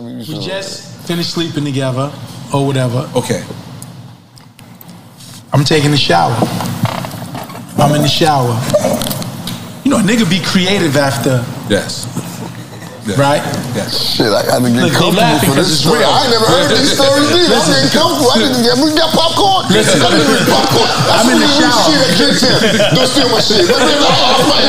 [0.00, 2.12] We just finished sleeping together
[2.54, 3.10] or whatever.
[3.16, 3.44] Okay.
[5.52, 6.36] I'm taking a shower.
[7.78, 8.52] I'm in the shower.
[9.84, 12.27] You know, a nigga be creative after, Yes.
[13.16, 13.40] Right?
[13.72, 13.96] Yes.
[13.96, 16.02] Shit, I gotta get Look, they comfortable laughing this it's story.
[16.04, 16.10] real.
[16.12, 17.48] I ain't never heard these stories either.
[17.48, 17.72] I'm Listen.
[17.78, 18.28] getting comfortable.
[18.28, 19.62] I didn't get, we got popcorn.
[19.72, 20.02] Listen.
[20.04, 20.90] I didn't eat popcorn.
[21.08, 21.88] That's I'm in the shower.
[21.88, 22.60] Shit, I can't.
[22.98, 23.64] Don't steal my shit.
[23.64, 24.12] But, but,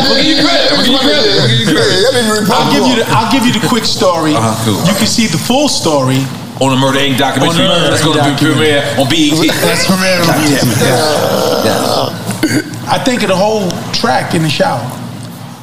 [0.07, 0.71] I'll give you credit.
[0.71, 1.35] I'll give you credit.
[1.35, 1.97] I'll give you credit.
[1.99, 2.63] Yeah, I didn't eat popcorn.
[2.63, 4.37] I'll give you the I'll give you the quick story.
[4.37, 4.79] Uh-huh, cool.
[4.87, 6.23] You can see the full story.
[6.59, 7.15] On the Murder Inc.
[7.17, 7.63] documentary.
[7.65, 8.11] On Murder That's Inc.
[8.11, 8.75] going to be documentary.
[8.75, 9.47] premiere on BET.
[9.63, 10.59] That's premiere on BET.
[12.91, 14.83] I think of the whole track in the shower.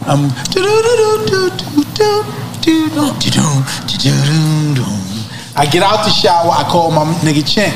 [0.09, 0.31] Um,
[5.57, 6.51] I get out the shower.
[6.51, 7.73] I call my nigga Chink.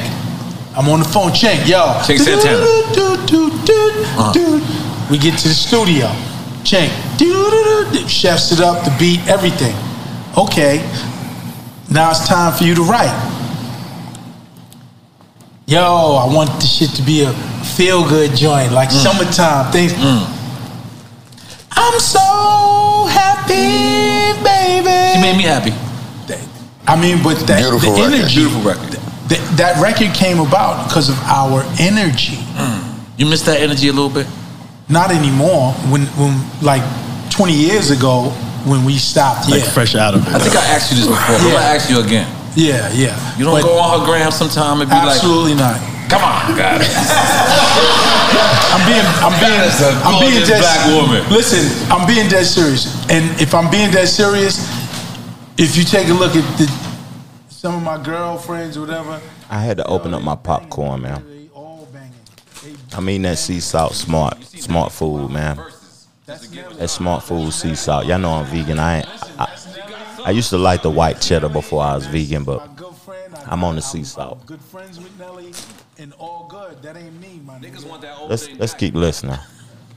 [0.77, 1.31] I'm on the phone.
[1.31, 1.79] Chink, yo.
[2.03, 2.67] Chink Santana.
[5.11, 6.07] We get to the studio.
[6.65, 6.91] Chink.
[8.09, 9.75] Chefs it up, the beat, everything.
[10.37, 10.79] Okay.
[11.91, 13.15] Now it's time for you to write.
[15.67, 17.33] Yo, I want the shit to be a
[17.77, 19.03] feel good joint, like mm.
[19.03, 19.93] summertime things.
[19.93, 20.40] Mm.
[21.73, 25.15] I'm so happy, baby.
[25.15, 25.73] She made me happy.
[26.87, 28.15] I mean, but that Beautiful the record.
[28.19, 28.99] energy, Beautiful record.
[29.29, 32.37] th- that record came about because of our energy.
[32.59, 32.99] Mm.
[33.17, 34.27] You miss that energy a little bit?
[34.89, 35.73] Not anymore.
[35.93, 36.83] When, when like
[37.31, 38.31] 20 years ago,
[38.67, 40.35] when we stopped, Like yeah, fresh out of it.
[40.35, 41.21] I think I asked you this before.
[41.31, 42.27] but I'm going to ask you again.
[42.57, 43.15] yeah, yeah.
[43.39, 45.15] You don't But go on her gram sometime and be like.
[45.15, 45.79] absolutely not.
[46.11, 46.83] Come on, God.
[48.73, 50.61] I'm being, I'm being, That is a I'm being dead.
[50.61, 51.23] black woman.
[51.33, 52.87] Listen, I'm being dead serious.
[53.09, 54.59] And if I'm being dead serious,
[55.57, 56.67] if you take a look at the,
[57.49, 61.25] some of my girlfriends or whatever, I had to open up my popcorn, man.
[61.29, 62.77] they all banging.
[62.93, 65.57] I mean that sea salt smart, Smartfood, man.
[66.27, 68.07] That Smartfood sea salt.
[68.07, 68.79] Y'all know I'm vegan.
[68.79, 69.05] I.
[69.39, 69.57] I,
[70.23, 72.70] I used to like the white cheddar before I was vegan, but
[73.47, 74.45] I'm on the sea salt.
[74.47, 75.53] Good friends with Nelly
[75.99, 76.83] and all good.
[76.83, 79.39] That ain't me, my niggas want that Let's let's keep listening.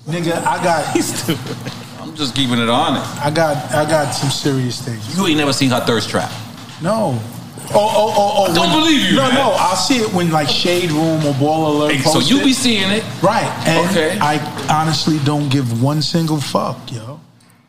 [0.08, 2.00] Nigga, I got.
[2.02, 3.06] I'm just keeping it honest.
[3.24, 3.56] I got.
[3.74, 5.17] I got some serious things.
[5.17, 6.32] You ain't never seen her thirst trap.
[6.82, 7.17] No.
[7.69, 8.52] Oh, oh, oh, oh.
[8.52, 9.36] I don't when- believe you, No, man.
[9.36, 9.56] no.
[9.58, 11.93] I'll see it when like Shade Room or Ball Alert.
[11.96, 12.43] Hey, so you it.
[12.43, 13.04] be seeing it.
[13.24, 13.46] Right.
[13.65, 14.17] And Okay.
[14.19, 14.38] I
[14.69, 17.22] honestly don't give one single fuck, yo.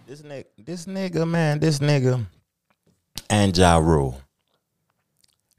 [0.08, 2.26] This nigga, this nigga, man, this nigga,
[3.30, 4.20] and Ja Rule.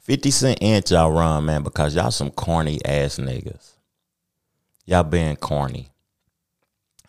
[0.05, 3.71] 50 Cent and y'all run, man, because y'all some corny ass niggas.
[4.85, 5.89] Y'all being corny.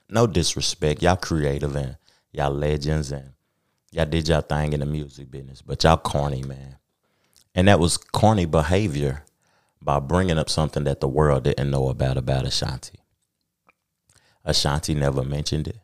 [0.09, 1.03] No disrespect.
[1.03, 1.99] Y'all creative and
[2.33, 3.33] y'all legends and
[3.93, 6.77] y'all did y'all thing in the music business, but y'all corny, man.
[7.55, 9.25] And that was corny behavior
[9.83, 13.01] by bringing up something that the world didn't know about about Ashanti.
[14.43, 15.81] Ashanti never mentioned it.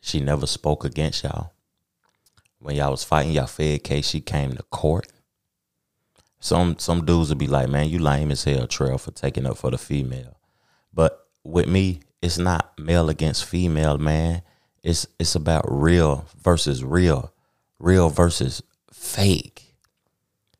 [0.00, 1.54] She never spoke against y'all.
[2.60, 5.08] When y'all was fighting y'all Fed case, she came to court.
[6.44, 9.56] Some some dudes would be like, "Man, you lame as hell, Trail, for taking up
[9.56, 10.36] for the female."
[10.92, 14.42] But with me, it's not male against female, man.
[14.82, 17.32] It's it's about real versus real,
[17.78, 19.74] real versus fake.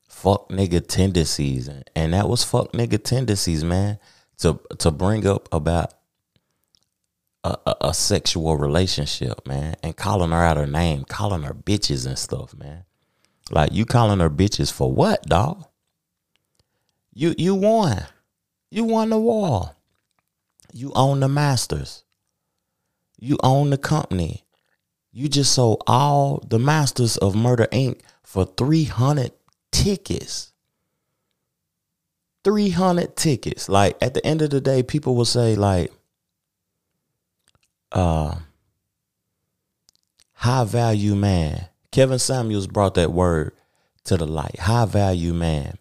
[0.09, 3.99] Fuck nigga tendencies, and, that was fuck nigga tendencies, man.
[4.39, 5.93] To to bring up about
[7.45, 12.07] a, a, a sexual relationship, man, and calling her out her name, calling her bitches
[12.07, 12.85] and stuff, man.
[13.51, 15.67] Like you calling her bitches for what, dog?
[17.15, 18.05] You you won.
[18.71, 19.77] You won the war.
[20.73, 22.03] You own the masters.
[23.19, 24.45] You own the company.
[25.13, 28.01] You just sold all the masters of Murder Inc.
[28.25, 29.31] for 300
[29.71, 30.53] tickets.
[32.43, 33.69] 300 tickets.
[33.69, 35.93] Like at the end of the day, people will say, like,
[37.93, 38.35] uh
[40.33, 41.69] high value man.
[41.93, 43.53] Kevin Samuels brought that word
[44.03, 44.59] to the light.
[44.59, 45.79] High value man.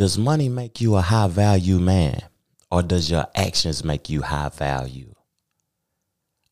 [0.00, 2.22] Does money make you a high value man?
[2.70, 5.14] Or does your actions make you high value?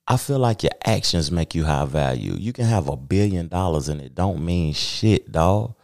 [0.06, 2.34] I feel like your actions make you high value.
[2.34, 5.74] You can have a billion dollars and it don't mean shit, dog,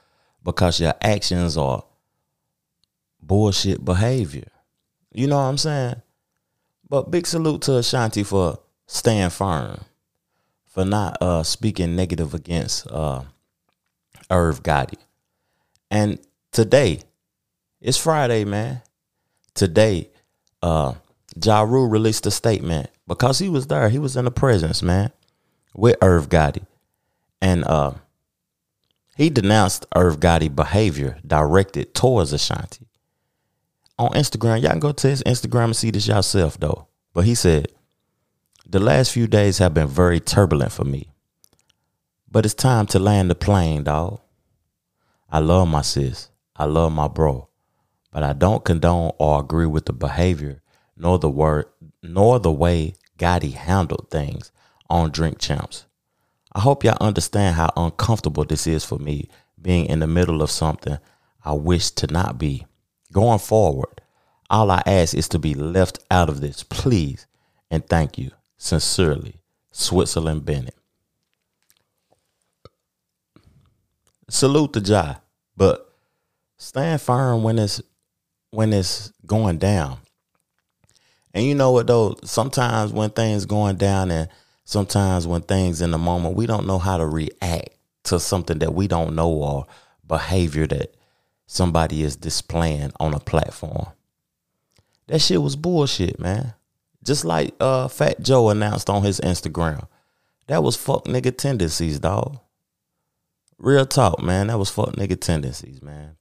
[0.42, 1.82] because your actions are
[3.22, 4.50] bullshit behavior.
[5.14, 6.02] You know what I'm saying?
[6.86, 9.80] But big salute to Ashanti for staying firm,
[10.66, 13.22] for not uh, speaking negative against uh,
[14.28, 14.98] Irv Gotti.
[15.90, 16.18] And
[16.52, 17.00] today,
[17.84, 18.80] it's Friday, man.
[19.52, 20.08] Today,
[20.62, 20.94] uh,
[21.40, 23.90] Ja Rule released a statement because he was there.
[23.90, 25.12] He was in the presence, man,
[25.74, 26.64] with Irv Gotti.
[27.42, 27.92] And uh,
[29.16, 32.86] he denounced Irv Gotti behavior directed towards Ashanti.
[33.98, 36.88] On Instagram, y'all can go to his Instagram and see this yourself, though.
[37.12, 37.68] But he said,
[38.66, 41.10] The last few days have been very turbulent for me.
[42.30, 44.20] But it's time to land the plane, dog.
[45.30, 46.30] I love my sis.
[46.56, 47.48] I love my bro.
[48.14, 50.62] But I don't condone or agree with the behavior
[50.96, 51.66] nor the word
[52.00, 54.52] nor the way Gotti handled things
[54.88, 55.86] on Drink Champs.
[56.52, 59.28] I hope y'all understand how uncomfortable this is for me
[59.60, 60.98] being in the middle of something
[61.44, 62.66] I wish to not be.
[63.12, 64.00] Going forward,
[64.48, 67.26] all I ask is to be left out of this, please,
[67.68, 68.30] and thank you.
[68.56, 69.40] Sincerely,
[69.72, 70.76] Switzerland Bennett.
[74.28, 75.16] Salute to Jai,
[75.56, 75.92] but
[76.56, 77.82] stand firm when it's
[78.54, 79.98] when it's going down.
[81.32, 82.16] And you know what though?
[82.22, 84.28] Sometimes when things going down and
[84.64, 87.70] sometimes when things in the moment, we don't know how to react
[88.04, 89.66] to something that we don't know or
[90.06, 90.94] behavior that
[91.46, 93.86] somebody is displaying on a platform.
[95.08, 96.54] That shit was bullshit, man.
[97.02, 99.88] Just like uh Fat Joe announced on his Instagram.
[100.46, 102.38] That was fuck nigga tendencies, dog.
[103.58, 104.46] Real talk, man.
[104.46, 106.16] That was fuck nigga tendencies, man.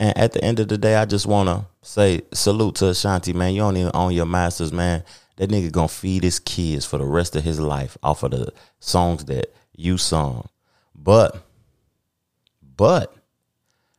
[0.00, 3.52] And at the end of the day, I just wanna say salute to Ashanti, man.
[3.52, 5.04] You don't even own your masters, man.
[5.36, 8.50] That nigga gonna feed his kids for the rest of his life off of the
[8.78, 10.48] songs that you sung.
[10.94, 11.36] But,
[12.76, 13.14] but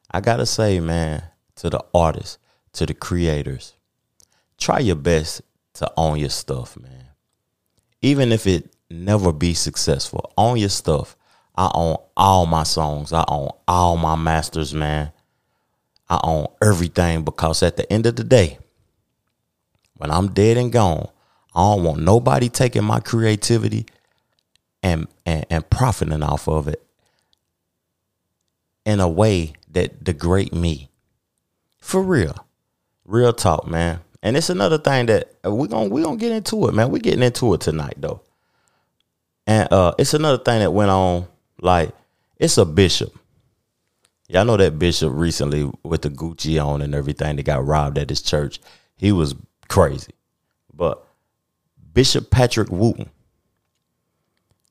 [0.09, 1.23] I gotta say, man,
[1.57, 2.39] to the artists,
[2.73, 3.76] to the creators,
[4.57, 5.43] try your best
[5.76, 7.09] to own your stuff, man.
[8.01, 11.15] Even if it never be successful, own your stuff.
[11.55, 13.13] I own all my songs.
[13.13, 15.11] I own all my masters, man.
[16.12, 18.59] I own everything because at the end of the day,
[19.95, 21.07] when I'm dead and gone,
[21.55, 23.86] I don't want nobody taking my creativity
[24.84, 26.86] and and, and profiting off of it
[28.86, 30.89] in a way that degrade me.
[31.78, 32.36] For real.
[33.05, 34.01] Real talk, man.
[34.22, 36.91] And it's another thing that we're gonna we're gonna get into it, man.
[36.91, 38.22] We're getting into it tonight though.
[39.47, 41.28] And uh it's another thing that went on,
[41.62, 41.93] like
[42.38, 43.18] It's a bishop.
[44.32, 48.09] Y'all know that bishop recently with the Gucci on and everything that got robbed at
[48.09, 48.61] his church.
[48.95, 49.36] He was
[49.67, 50.13] crazy.
[50.73, 51.05] But
[51.93, 53.09] Bishop Patrick Wooden,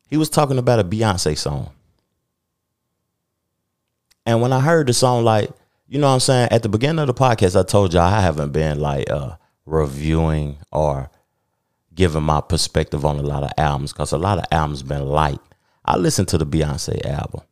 [0.09, 1.73] he was talking about a Beyonce song.
[4.25, 5.51] And when I heard the song, like,
[5.89, 6.49] you know what I'm saying?
[6.51, 9.37] At the beginning of the podcast, I told y'all I haven't been like uh
[9.67, 11.11] reviewing or
[11.95, 15.41] giving my perspective on a lot of albums because a lot of albums been light.
[15.85, 17.43] I listened to the Beyonce album.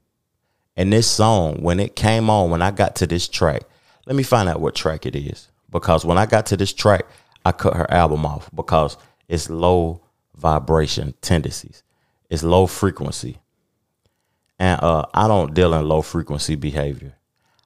[0.79, 3.63] And this song, when it came on, when I got to this track,
[4.07, 5.49] let me find out what track it is.
[5.71, 7.05] Because when I got to this track,
[7.45, 10.03] I cut her album off because it's low
[10.37, 11.83] vibration tendencies.
[12.31, 13.39] It's low frequency.
[14.61, 17.15] And uh, I don't deal in low frequency behavior.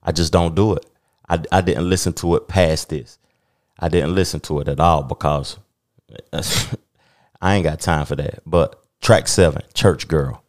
[0.02, 0.86] I just don't do it.
[1.28, 3.18] I, I didn't listen to it past this.
[3.78, 5.58] I didn't listen to it at all because
[7.42, 8.40] I ain't got time for that.
[8.46, 10.41] But track seven, Church Girl.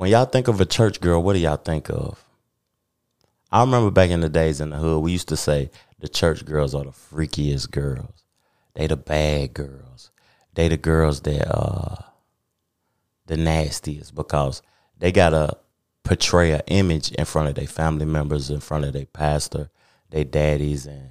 [0.00, 2.24] When y'all think of a church girl, what do y'all think of?
[3.52, 6.46] I remember back in the days in the hood, we used to say the church
[6.46, 8.24] girls are the freakiest girls.
[8.72, 10.10] They the bad girls.
[10.54, 11.96] They the girls that uh
[13.26, 14.62] the nastiest because
[14.96, 15.58] they gotta
[16.02, 19.68] portray an image in front of their family members, in front of their pastor,
[20.08, 21.10] their daddies, and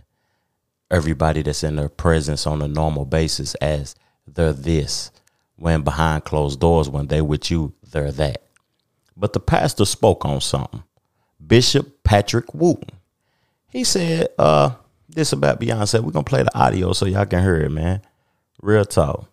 [0.89, 3.93] everybody that's in their presence on a normal basis as
[4.25, 5.11] they're this.
[5.57, 8.48] When behind closed doors, when they with you, they're that.
[9.19, 10.83] But the pastor spoke on something.
[11.45, 12.89] Bishop Patrick Wooden.
[13.69, 14.71] He said, uh,
[15.09, 16.01] this about Beyonce.
[16.01, 18.01] We're gonna play the audio so y'all can hear it, man.
[18.61, 19.29] Real talk.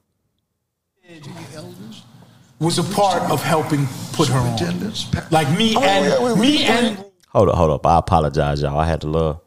[2.58, 4.92] was a part of helping put her on.
[5.30, 7.86] Like me Oh, and me and Hold up, hold up.
[7.86, 8.78] I apologize, y'all.
[8.78, 9.44] I had a little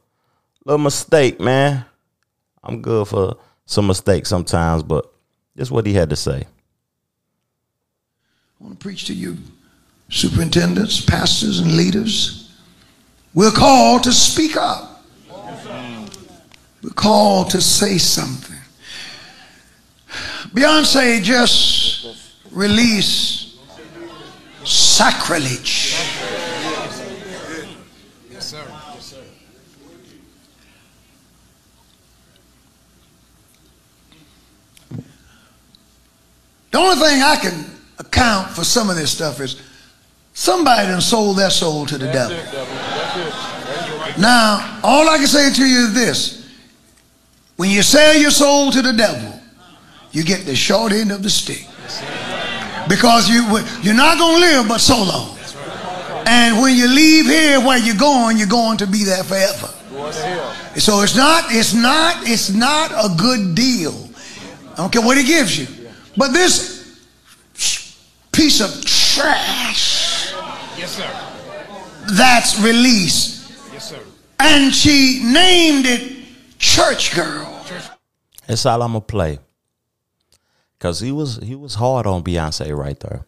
[0.63, 1.85] little mistake, man.
[2.63, 5.11] I'm good for some mistakes sometimes, but
[5.55, 6.45] this is what he had to say.
[8.59, 9.37] I want to preach to you,
[10.09, 12.51] superintendents, pastors, and leaders.
[13.33, 15.05] We're called to speak up.
[16.81, 18.55] We're called to say something.
[20.53, 23.59] Beyonce just released
[24.65, 25.93] sacrilege.
[28.31, 28.65] Yes, sir.
[28.93, 29.23] Yes, sir.
[36.71, 37.65] The only thing I can
[37.99, 39.61] account for some of this stuff is
[40.39, 42.37] somebody done sold their soul to the devil.
[44.17, 46.49] Now, all I can say to you is this.
[47.57, 49.37] When you sell your soul to the devil,
[50.11, 51.67] you get the short end of the stick.
[52.87, 53.43] Because you,
[53.81, 55.37] you're not going to live but so long.
[56.25, 59.67] And when you leave here where you're going, you're going to be there forever.
[60.77, 64.09] So it's not, it's not, it's not a good deal.
[64.73, 65.67] I don't care what he gives you.
[66.15, 66.97] But this
[68.31, 69.88] piece of trash
[70.79, 72.15] Yes, sir.
[72.15, 73.69] that's release.
[73.73, 73.99] Yes, sir.
[74.39, 76.23] and she named it
[76.57, 77.45] Church Girl.
[78.47, 79.39] That's all I'm gonna play.
[80.79, 83.25] Cause he was he was hard on Beyonce right there.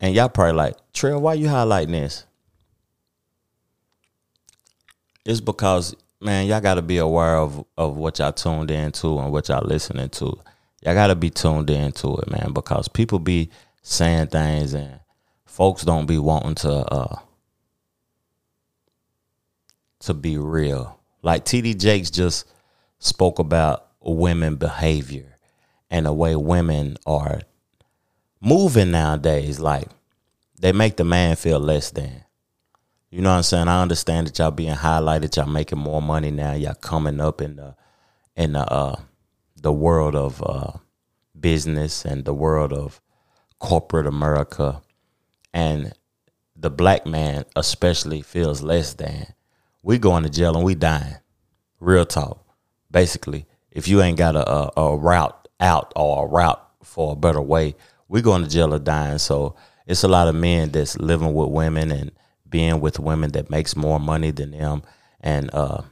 [0.00, 2.26] And y'all probably like, Trail, why you highlighting this?
[5.24, 9.48] It's because, man, y'all gotta be aware of, of what y'all tuned into and what
[9.48, 10.36] y'all listening to.
[10.82, 13.48] Y'all gotta be tuned into it, man, because people be
[13.82, 14.98] saying things and
[15.54, 17.16] folks don't be wanting to uh
[20.00, 20.98] to be real.
[21.22, 22.46] Like TD Jakes just
[22.98, 25.38] spoke about women behavior
[25.90, 27.42] and the way women are
[28.40, 29.60] moving nowadays.
[29.60, 29.88] Like
[30.58, 32.24] they make the man feel less than.
[33.10, 33.68] You know what I'm saying?
[33.68, 37.54] I understand that y'all being highlighted, y'all making more money now, y'all coming up in
[37.56, 37.76] the
[38.34, 38.96] in the uh
[39.54, 40.72] the world of uh
[41.38, 43.00] business and the world of
[43.60, 44.82] corporate America
[45.54, 45.94] and
[46.56, 49.28] the black man especially feels less than.
[49.82, 51.16] We going to jail and we dying.
[51.78, 52.44] Real talk.
[52.90, 57.16] Basically, if you ain't got a, a, a route out or a route for a
[57.16, 57.76] better way,
[58.08, 59.18] we going to jail or dying.
[59.18, 59.54] So
[59.86, 62.10] it's a lot of men that's living with women and
[62.48, 64.82] being with women that makes more money than them.
[65.20, 65.82] And uh,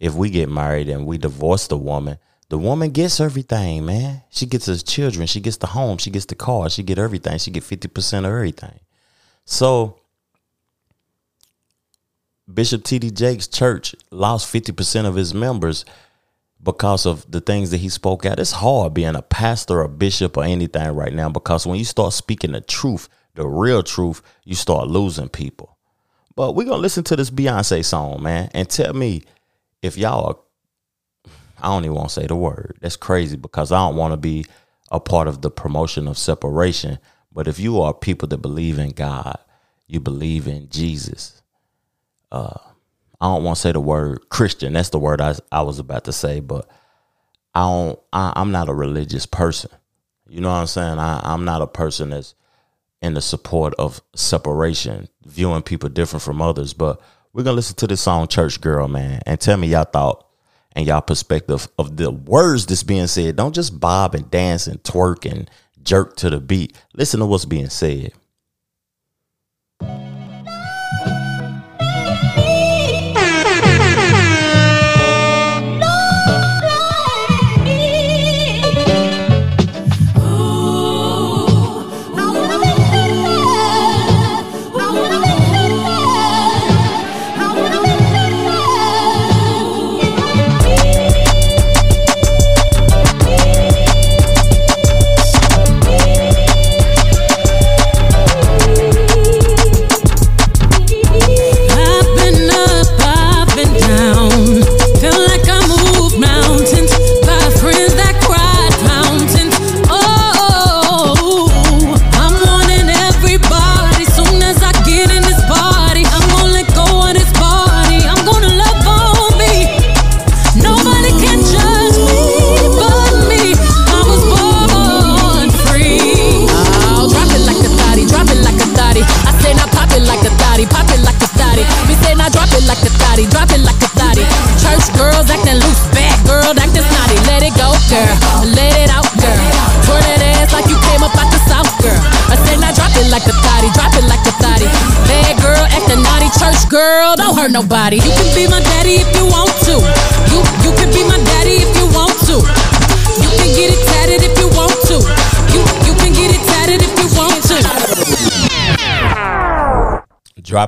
[0.00, 2.18] if we get married and we divorce the woman,
[2.50, 4.22] the woman gets everything, man.
[4.30, 7.38] She gets her children, she gets the home, she gets the car, she get everything.
[7.38, 8.80] She get fifty percent of everything.
[9.44, 10.00] So
[12.52, 13.10] Bishop T.D.
[13.10, 15.84] Jakes' church lost 50% of his members
[16.62, 18.40] because of the things that he spoke out.
[18.40, 22.14] It's hard being a pastor or bishop or anything right now because when you start
[22.14, 25.76] speaking the truth, the real truth, you start losing people.
[26.34, 29.22] But we're going to listen to this Beyonce song, man, and tell me
[29.82, 30.36] if y'all are,
[31.60, 32.78] I don't even want to say the word.
[32.80, 34.46] That's crazy because I don't want to be
[34.90, 36.98] a part of the promotion of separation.
[37.32, 39.38] But if you are people that believe in God,
[39.86, 41.42] you believe in Jesus.
[42.30, 42.58] Uh,
[43.20, 44.72] I don't want to say the word Christian.
[44.72, 46.68] That's the word I, I was about to say, but
[47.54, 47.98] I don't.
[48.12, 49.70] I, I'm not a religious person.
[50.28, 50.98] You know what I'm saying?
[50.98, 52.34] I, I'm not a person that's
[53.00, 56.74] in the support of separation, viewing people different from others.
[56.74, 57.00] But
[57.32, 60.27] we're gonna listen to this song, Church Girl, man, and tell me y'all thought
[60.78, 63.34] and y'all perspective of the words that's being said.
[63.34, 65.50] Don't just bob and dance and twerk and
[65.82, 66.80] jerk to the beat.
[66.94, 68.12] Listen to what's being said.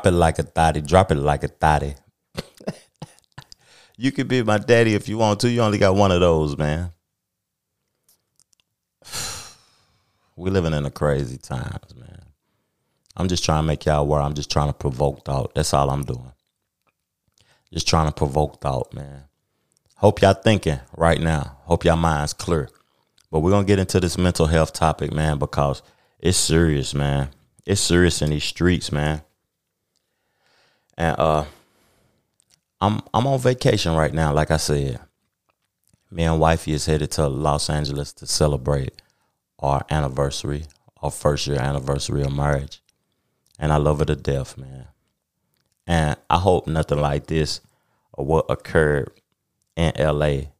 [0.00, 0.80] Drop it like a thotty.
[0.80, 1.94] Drop it like a thotty.
[3.98, 5.50] you could be my daddy if you want to.
[5.50, 6.92] You only got one of those, man.
[10.36, 12.22] We living in a crazy times, man.
[13.14, 14.22] I'm just trying to make y'all aware.
[14.22, 15.54] I'm just trying to provoke thought.
[15.54, 16.32] That's all I'm doing.
[17.74, 19.24] Just trying to provoke thought, man.
[19.96, 21.58] Hope y'all thinking right now.
[21.64, 22.70] Hope y'all minds clear.
[23.30, 25.82] But we're gonna get into this mental health topic, man, because
[26.18, 27.28] it's serious, man.
[27.66, 29.20] It's serious in these streets, man.
[31.00, 31.46] And uh
[32.78, 35.00] I'm I'm on vacation right now, like I said.
[36.10, 39.00] Me and wifey is headed to Los Angeles to celebrate
[39.60, 40.66] our anniversary,
[41.00, 42.82] our first year anniversary of marriage.
[43.58, 44.88] And I love her to death, man.
[45.86, 47.62] And I hope nothing like this
[48.12, 49.10] or what occurred
[49.76, 50.50] in LA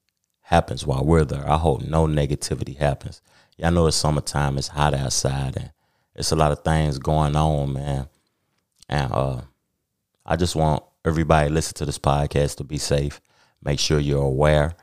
[0.41, 1.47] happens while we're there.
[1.47, 3.20] I hope no negativity happens.
[3.59, 5.72] Y'all know it's summertime, it's hot outside and
[6.14, 8.09] it's a lot of things going on, man.
[8.88, 9.41] And uh
[10.25, 13.21] I just want everybody listen to this podcast to be safe.
[13.62, 14.75] Make sure you're aware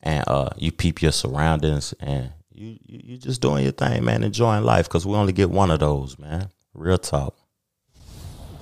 [0.00, 4.22] and uh you peep your surroundings and you you, you just doing your thing, man,
[4.24, 6.50] enjoying life because we only get one of those, man.
[6.74, 7.36] Real talk.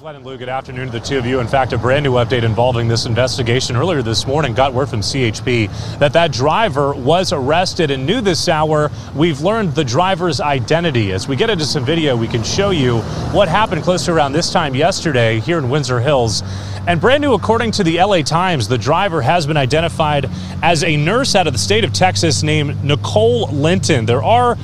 [0.06, 1.40] Glenn and Lou, good afternoon to the two of you.
[1.40, 5.00] In fact, a brand new update involving this investigation earlier this morning got word from
[5.00, 8.92] CHP that that driver was arrested and new this hour.
[9.16, 11.10] We've learned the driver's identity.
[11.10, 13.00] As we get into some video, we can show you
[13.32, 16.44] what happened close to around this time yesterday here in Windsor Hills.
[16.86, 20.30] And brand new, according to the LA Times, the driver has been identified
[20.62, 24.06] as a nurse out of the state of Texas named Nicole Linton.
[24.06, 24.56] There are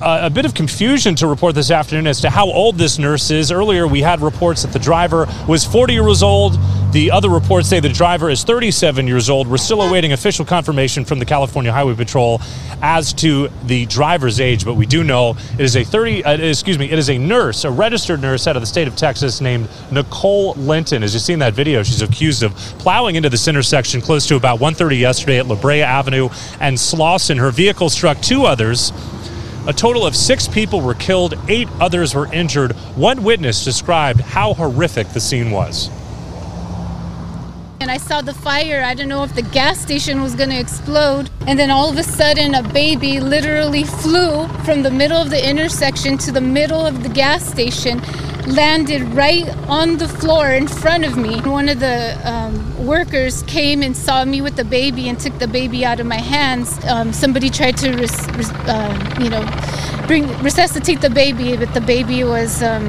[0.00, 3.30] uh, a bit of confusion to report this afternoon as to how old this nurse
[3.30, 3.50] is.
[3.50, 6.58] Earlier, we had reports that the driver was 40 years old.
[6.92, 9.46] The other reports say the driver is 37 years old.
[9.46, 12.40] We're still awaiting official confirmation from the California Highway Patrol
[12.80, 16.24] as to the driver's age, but we do know it is a 30.
[16.24, 18.96] Uh, excuse me, it is a nurse, a registered nurse out of the state of
[18.96, 21.02] Texas named Nicole Linton.
[21.02, 24.36] As you see in that video, she's accused of plowing into this intersection close to
[24.36, 26.28] about 1:30 yesterday at La Brea Avenue
[26.60, 27.36] and Slauson.
[27.38, 28.92] Her vehicle struck two others.
[29.68, 32.72] A total of six people were killed, eight others were injured.
[32.96, 35.90] One witness described how horrific the scene was.
[37.78, 38.82] And I saw the fire.
[38.82, 41.28] I didn't know if the gas station was going to explode.
[41.46, 45.46] And then all of a sudden, a baby literally flew from the middle of the
[45.46, 48.00] intersection to the middle of the gas station,
[48.46, 51.42] landed right on the floor in front of me.
[51.42, 55.46] One of the um, workers came and saw me with the baby and took the
[55.46, 56.82] baby out of my hands.
[56.86, 59.44] Um, somebody tried to, res- res- uh, you know,
[60.06, 62.88] bring resuscitate the baby, but the baby was um,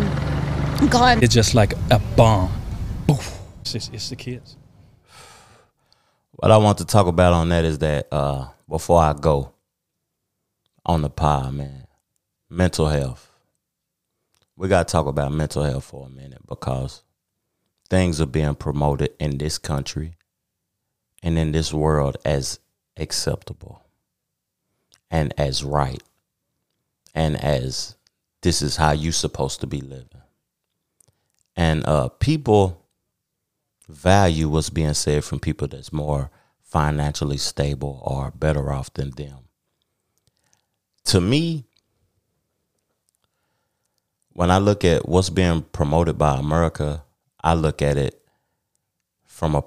[0.89, 1.22] gone.
[1.22, 2.52] It's just like a bomb.
[3.08, 3.38] Poof.
[3.62, 4.56] It's, it's, it's the kids.
[6.32, 9.54] What I want to talk about on that is that uh, before I go,
[10.89, 11.86] on the pod, man.
[12.50, 13.32] Mental health.
[14.56, 17.04] We got to talk about mental health for a minute because
[17.90, 20.14] things are being promoted in this country
[21.24, 22.60] and in this world as
[22.98, 23.84] acceptable
[25.10, 26.04] and as right
[27.16, 27.96] and as
[28.42, 30.22] this is how you're supposed to be living.
[31.56, 32.86] And uh people
[33.88, 36.30] value what's being said from people that's more
[36.62, 39.40] financially stable or better off than them.
[41.06, 41.66] To me,
[44.34, 47.04] when I look at what's being promoted by America,
[47.42, 48.22] I look at it
[49.26, 49.64] from a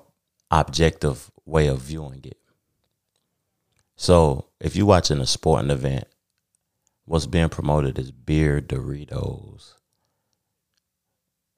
[0.51, 2.39] objective way of viewing it.
[3.97, 6.05] So if you're watching a sporting event,
[7.05, 9.75] what's being promoted is beer, Doritos,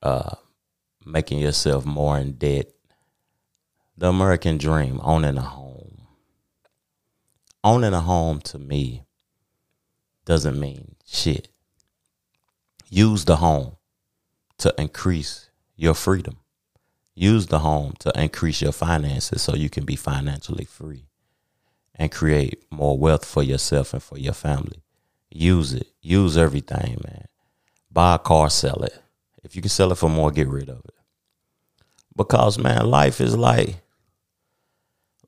[0.02, 0.36] uh,
[1.04, 2.70] making yourself more in debt,
[3.96, 6.02] the American dream, owning a home.
[7.62, 9.04] Owning a home to me
[10.24, 11.48] doesn't mean shit.
[12.90, 13.76] Use the home
[14.58, 16.38] to increase your freedom.
[17.14, 21.06] Use the home to increase your finances so you can be financially free
[21.94, 24.82] and create more wealth for yourself and for your family.
[25.30, 25.88] Use it.
[26.00, 27.26] Use everything, man.
[27.90, 29.00] Buy a car, sell it.
[29.44, 30.94] If you can sell it for more, get rid of it.
[32.16, 33.76] Because man, life is like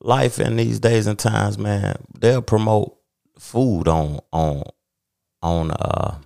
[0.00, 2.04] life in these days and times, man.
[2.18, 2.96] They'll promote
[3.38, 4.64] food on on
[5.42, 6.18] on uh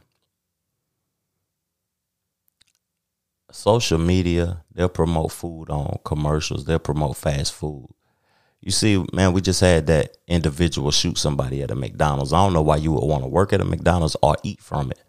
[3.52, 4.64] social media.
[4.74, 6.64] They'll promote food on commercials.
[6.64, 7.88] They'll promote fast food.
[8.60, 12.32] You see, man, we just had that individual shoot somebody at a McDonald's.
[12.32, 14.90] I don't know why you would want to work at a McDonald's or eat from
[14.90, 15.02] it.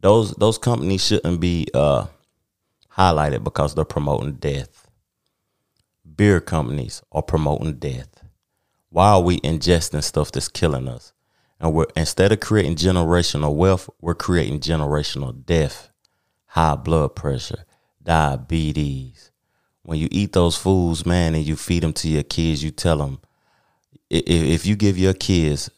[0.00, 2.06] Those those companies shouldn't be uh,
[2.96, 4.88] highlighted because they're promoting death.
[6.16, 8.24] Beer companies are promoting death.
[8.90, 11.12] Why are we ingesting stuff that's killing us?
[11.60, 15.91] And we're instead of creating generational wealth, we're creating generational death,
[16.52, 17.64] high blood pressure,
[18.02, 19.30] diabetes,
[19.84, 22.98] when you eat those foods, man, and you feed them to your kids, you tell
[22.98, 23.20] them
[24.10, 25.70] if, you give your kids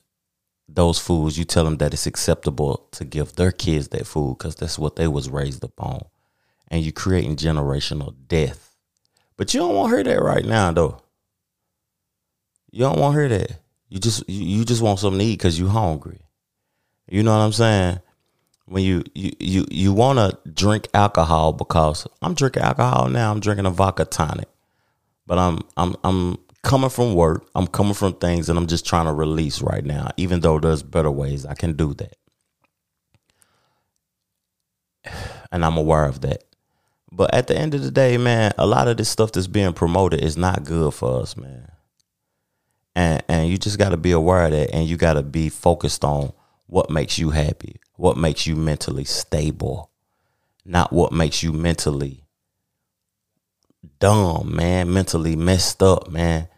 [0.69, 4.57] those foods, you tell them that it's acceptable to give their kids that food because
[4.57, 6.07] that's what they was raised upon,
[6.67, 8.75] and you're creating generational death.
[9.37, 11.01] But you don't want to hear that right now, though.
[12.73, 13.61] You don't want to hear that.
[13.89, 16.21] You just you, you just want something to eat because you hungry.
[17.09, 18.01] You know what I'm saying?
[18.67, 23.31] When you you you, you want to drink alcohol because I'm drinking alcohol now.
[23.31, 24.49] I'm drinking a vodka tonic,
[25.27, 27.47] but I'm I'm I'm coming from work.
[27.55, 30.11] I'm coming from things, and I'm just trying to release right now.
[30.17, 32.17] Even though there's better ways I can do that,
[35.53, 36.45] and I'm aware of that.
[37.13, 39.73] But at the end of the day, man, a lot of this stuff that's being
[39.73, 41.71] promoted is not good for us, man.
[42.97, 45.51] And and you just got to be aware of that, and you got to be
[45.51, 46.33] focused on
[46.67, 49.91] what makes you happy, what makes you mentally stable,
[50.65, 52.25] not what makes you mentally
[53.99, 56.49] dumb, man, mentally messed up, man.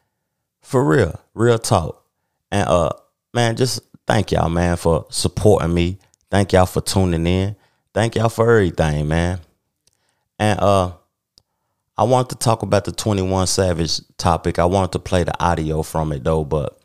[0.62, 2.04] For real, real talk.
[2.50, 2.90] And uh
[3.34, 5.98] man, just thank y'all, man, for supporting me.
[6.30, 7.56] Thank y'all for tuning in.
[7.94, 9.40] Thank y'all for everything, man.
[10.38, 10.92] And uh
[11.98, 14.58] I wanted to talk about the 21 Savage topic.
[14.58, 16.78] I wanted to play the audio from it though, but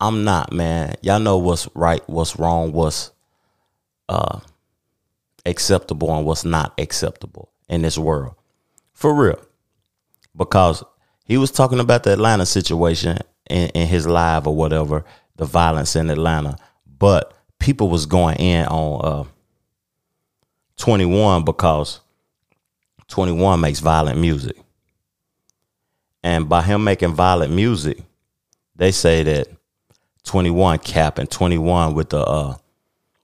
[0.00, 0.94] I'm not, man.
[1.02, 3.12] Y'all know what's right, what's wrong, what's
[4.08, 4.40] uh
[5.44, 8.34] acceptable and what's not acceptable in this world.
[8.92, 9.40] For real.
[10.36, 10.84] Because
[11.24, 13.18] he was talking about the Atlanta situation
[13.48, 15.04] in, in his live or whatever,
[15.36, 16.56] the violence in Atlanta.
[16.98, 19.24] But people was going in on uh
[20.76, 22.00] 21 because
[23.08, 24.56] 21 makes violent music.
[26.22, 27.98] And by him making violent music,
[28.74, 29.48] they say that
[30.26, 32.56] 21 cap and 21 with the uh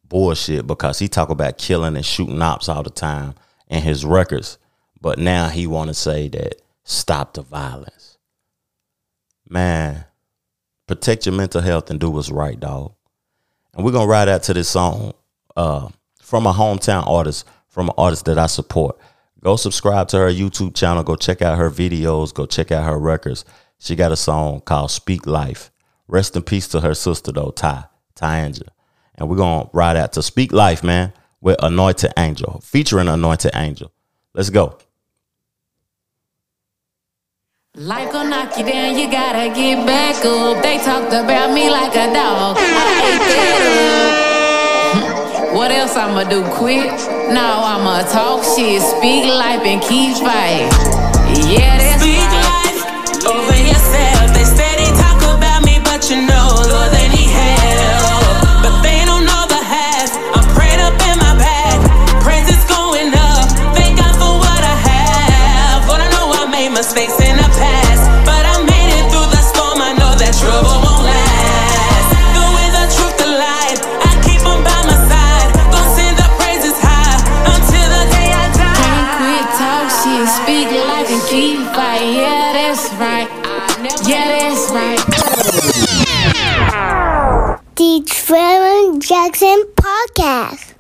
[0.09, 3.35] bullshit because he talk about killing and shooting ops all the time
[3.69, 4.59] in his records.
[5.01, 8.19] But now he want to say that stop the violence.
[9.49, 10.05] Man,
[10.87, 12.95] protect your mental health and do what's right, dog.
[13.75, 15.13] And we're gonna ride out to this song
[15.57, 15.89] uh,
[16.21, 18.99] from a hometown artist, from an artist that I support.
[19.43, 21.03] Go subscribe to her YouTube channel.
[21.03, 22.33] Go check out her videos.
[22.33, 23.45] Go check out her records.
[23.81, 25.72] She got a song called Speak Life.
[26.13, 27.85] Rest in peace to her sister though, Ty,
[28.15, 28.67] Ty Angel.
[29.15, 33.91] And we're gonna ride out to Speak Life, man, with Anointed Angel, featuring Anointed Angel.
[34.35, 34.77] Let's go.
[37.75, 40.63] Life gon' knock you down, you gotta get back up.
[40.63, 42.59] They talked about me like a dog.
[42.61, 44.13] I ate that.
[45.57, 46.45] What else I'ma do?
[46.53, 46.93] Quit?
[47.33, 50.69] No, I'ma talk shit, speak life, and keep fighting.
[51.49, 52.85] Yeah, that's Speak life
[53.25, 54.35] over yourself.
[54.35, 54.72] They steady
[87.83, 90.72] The Trevor Jackson Podcast.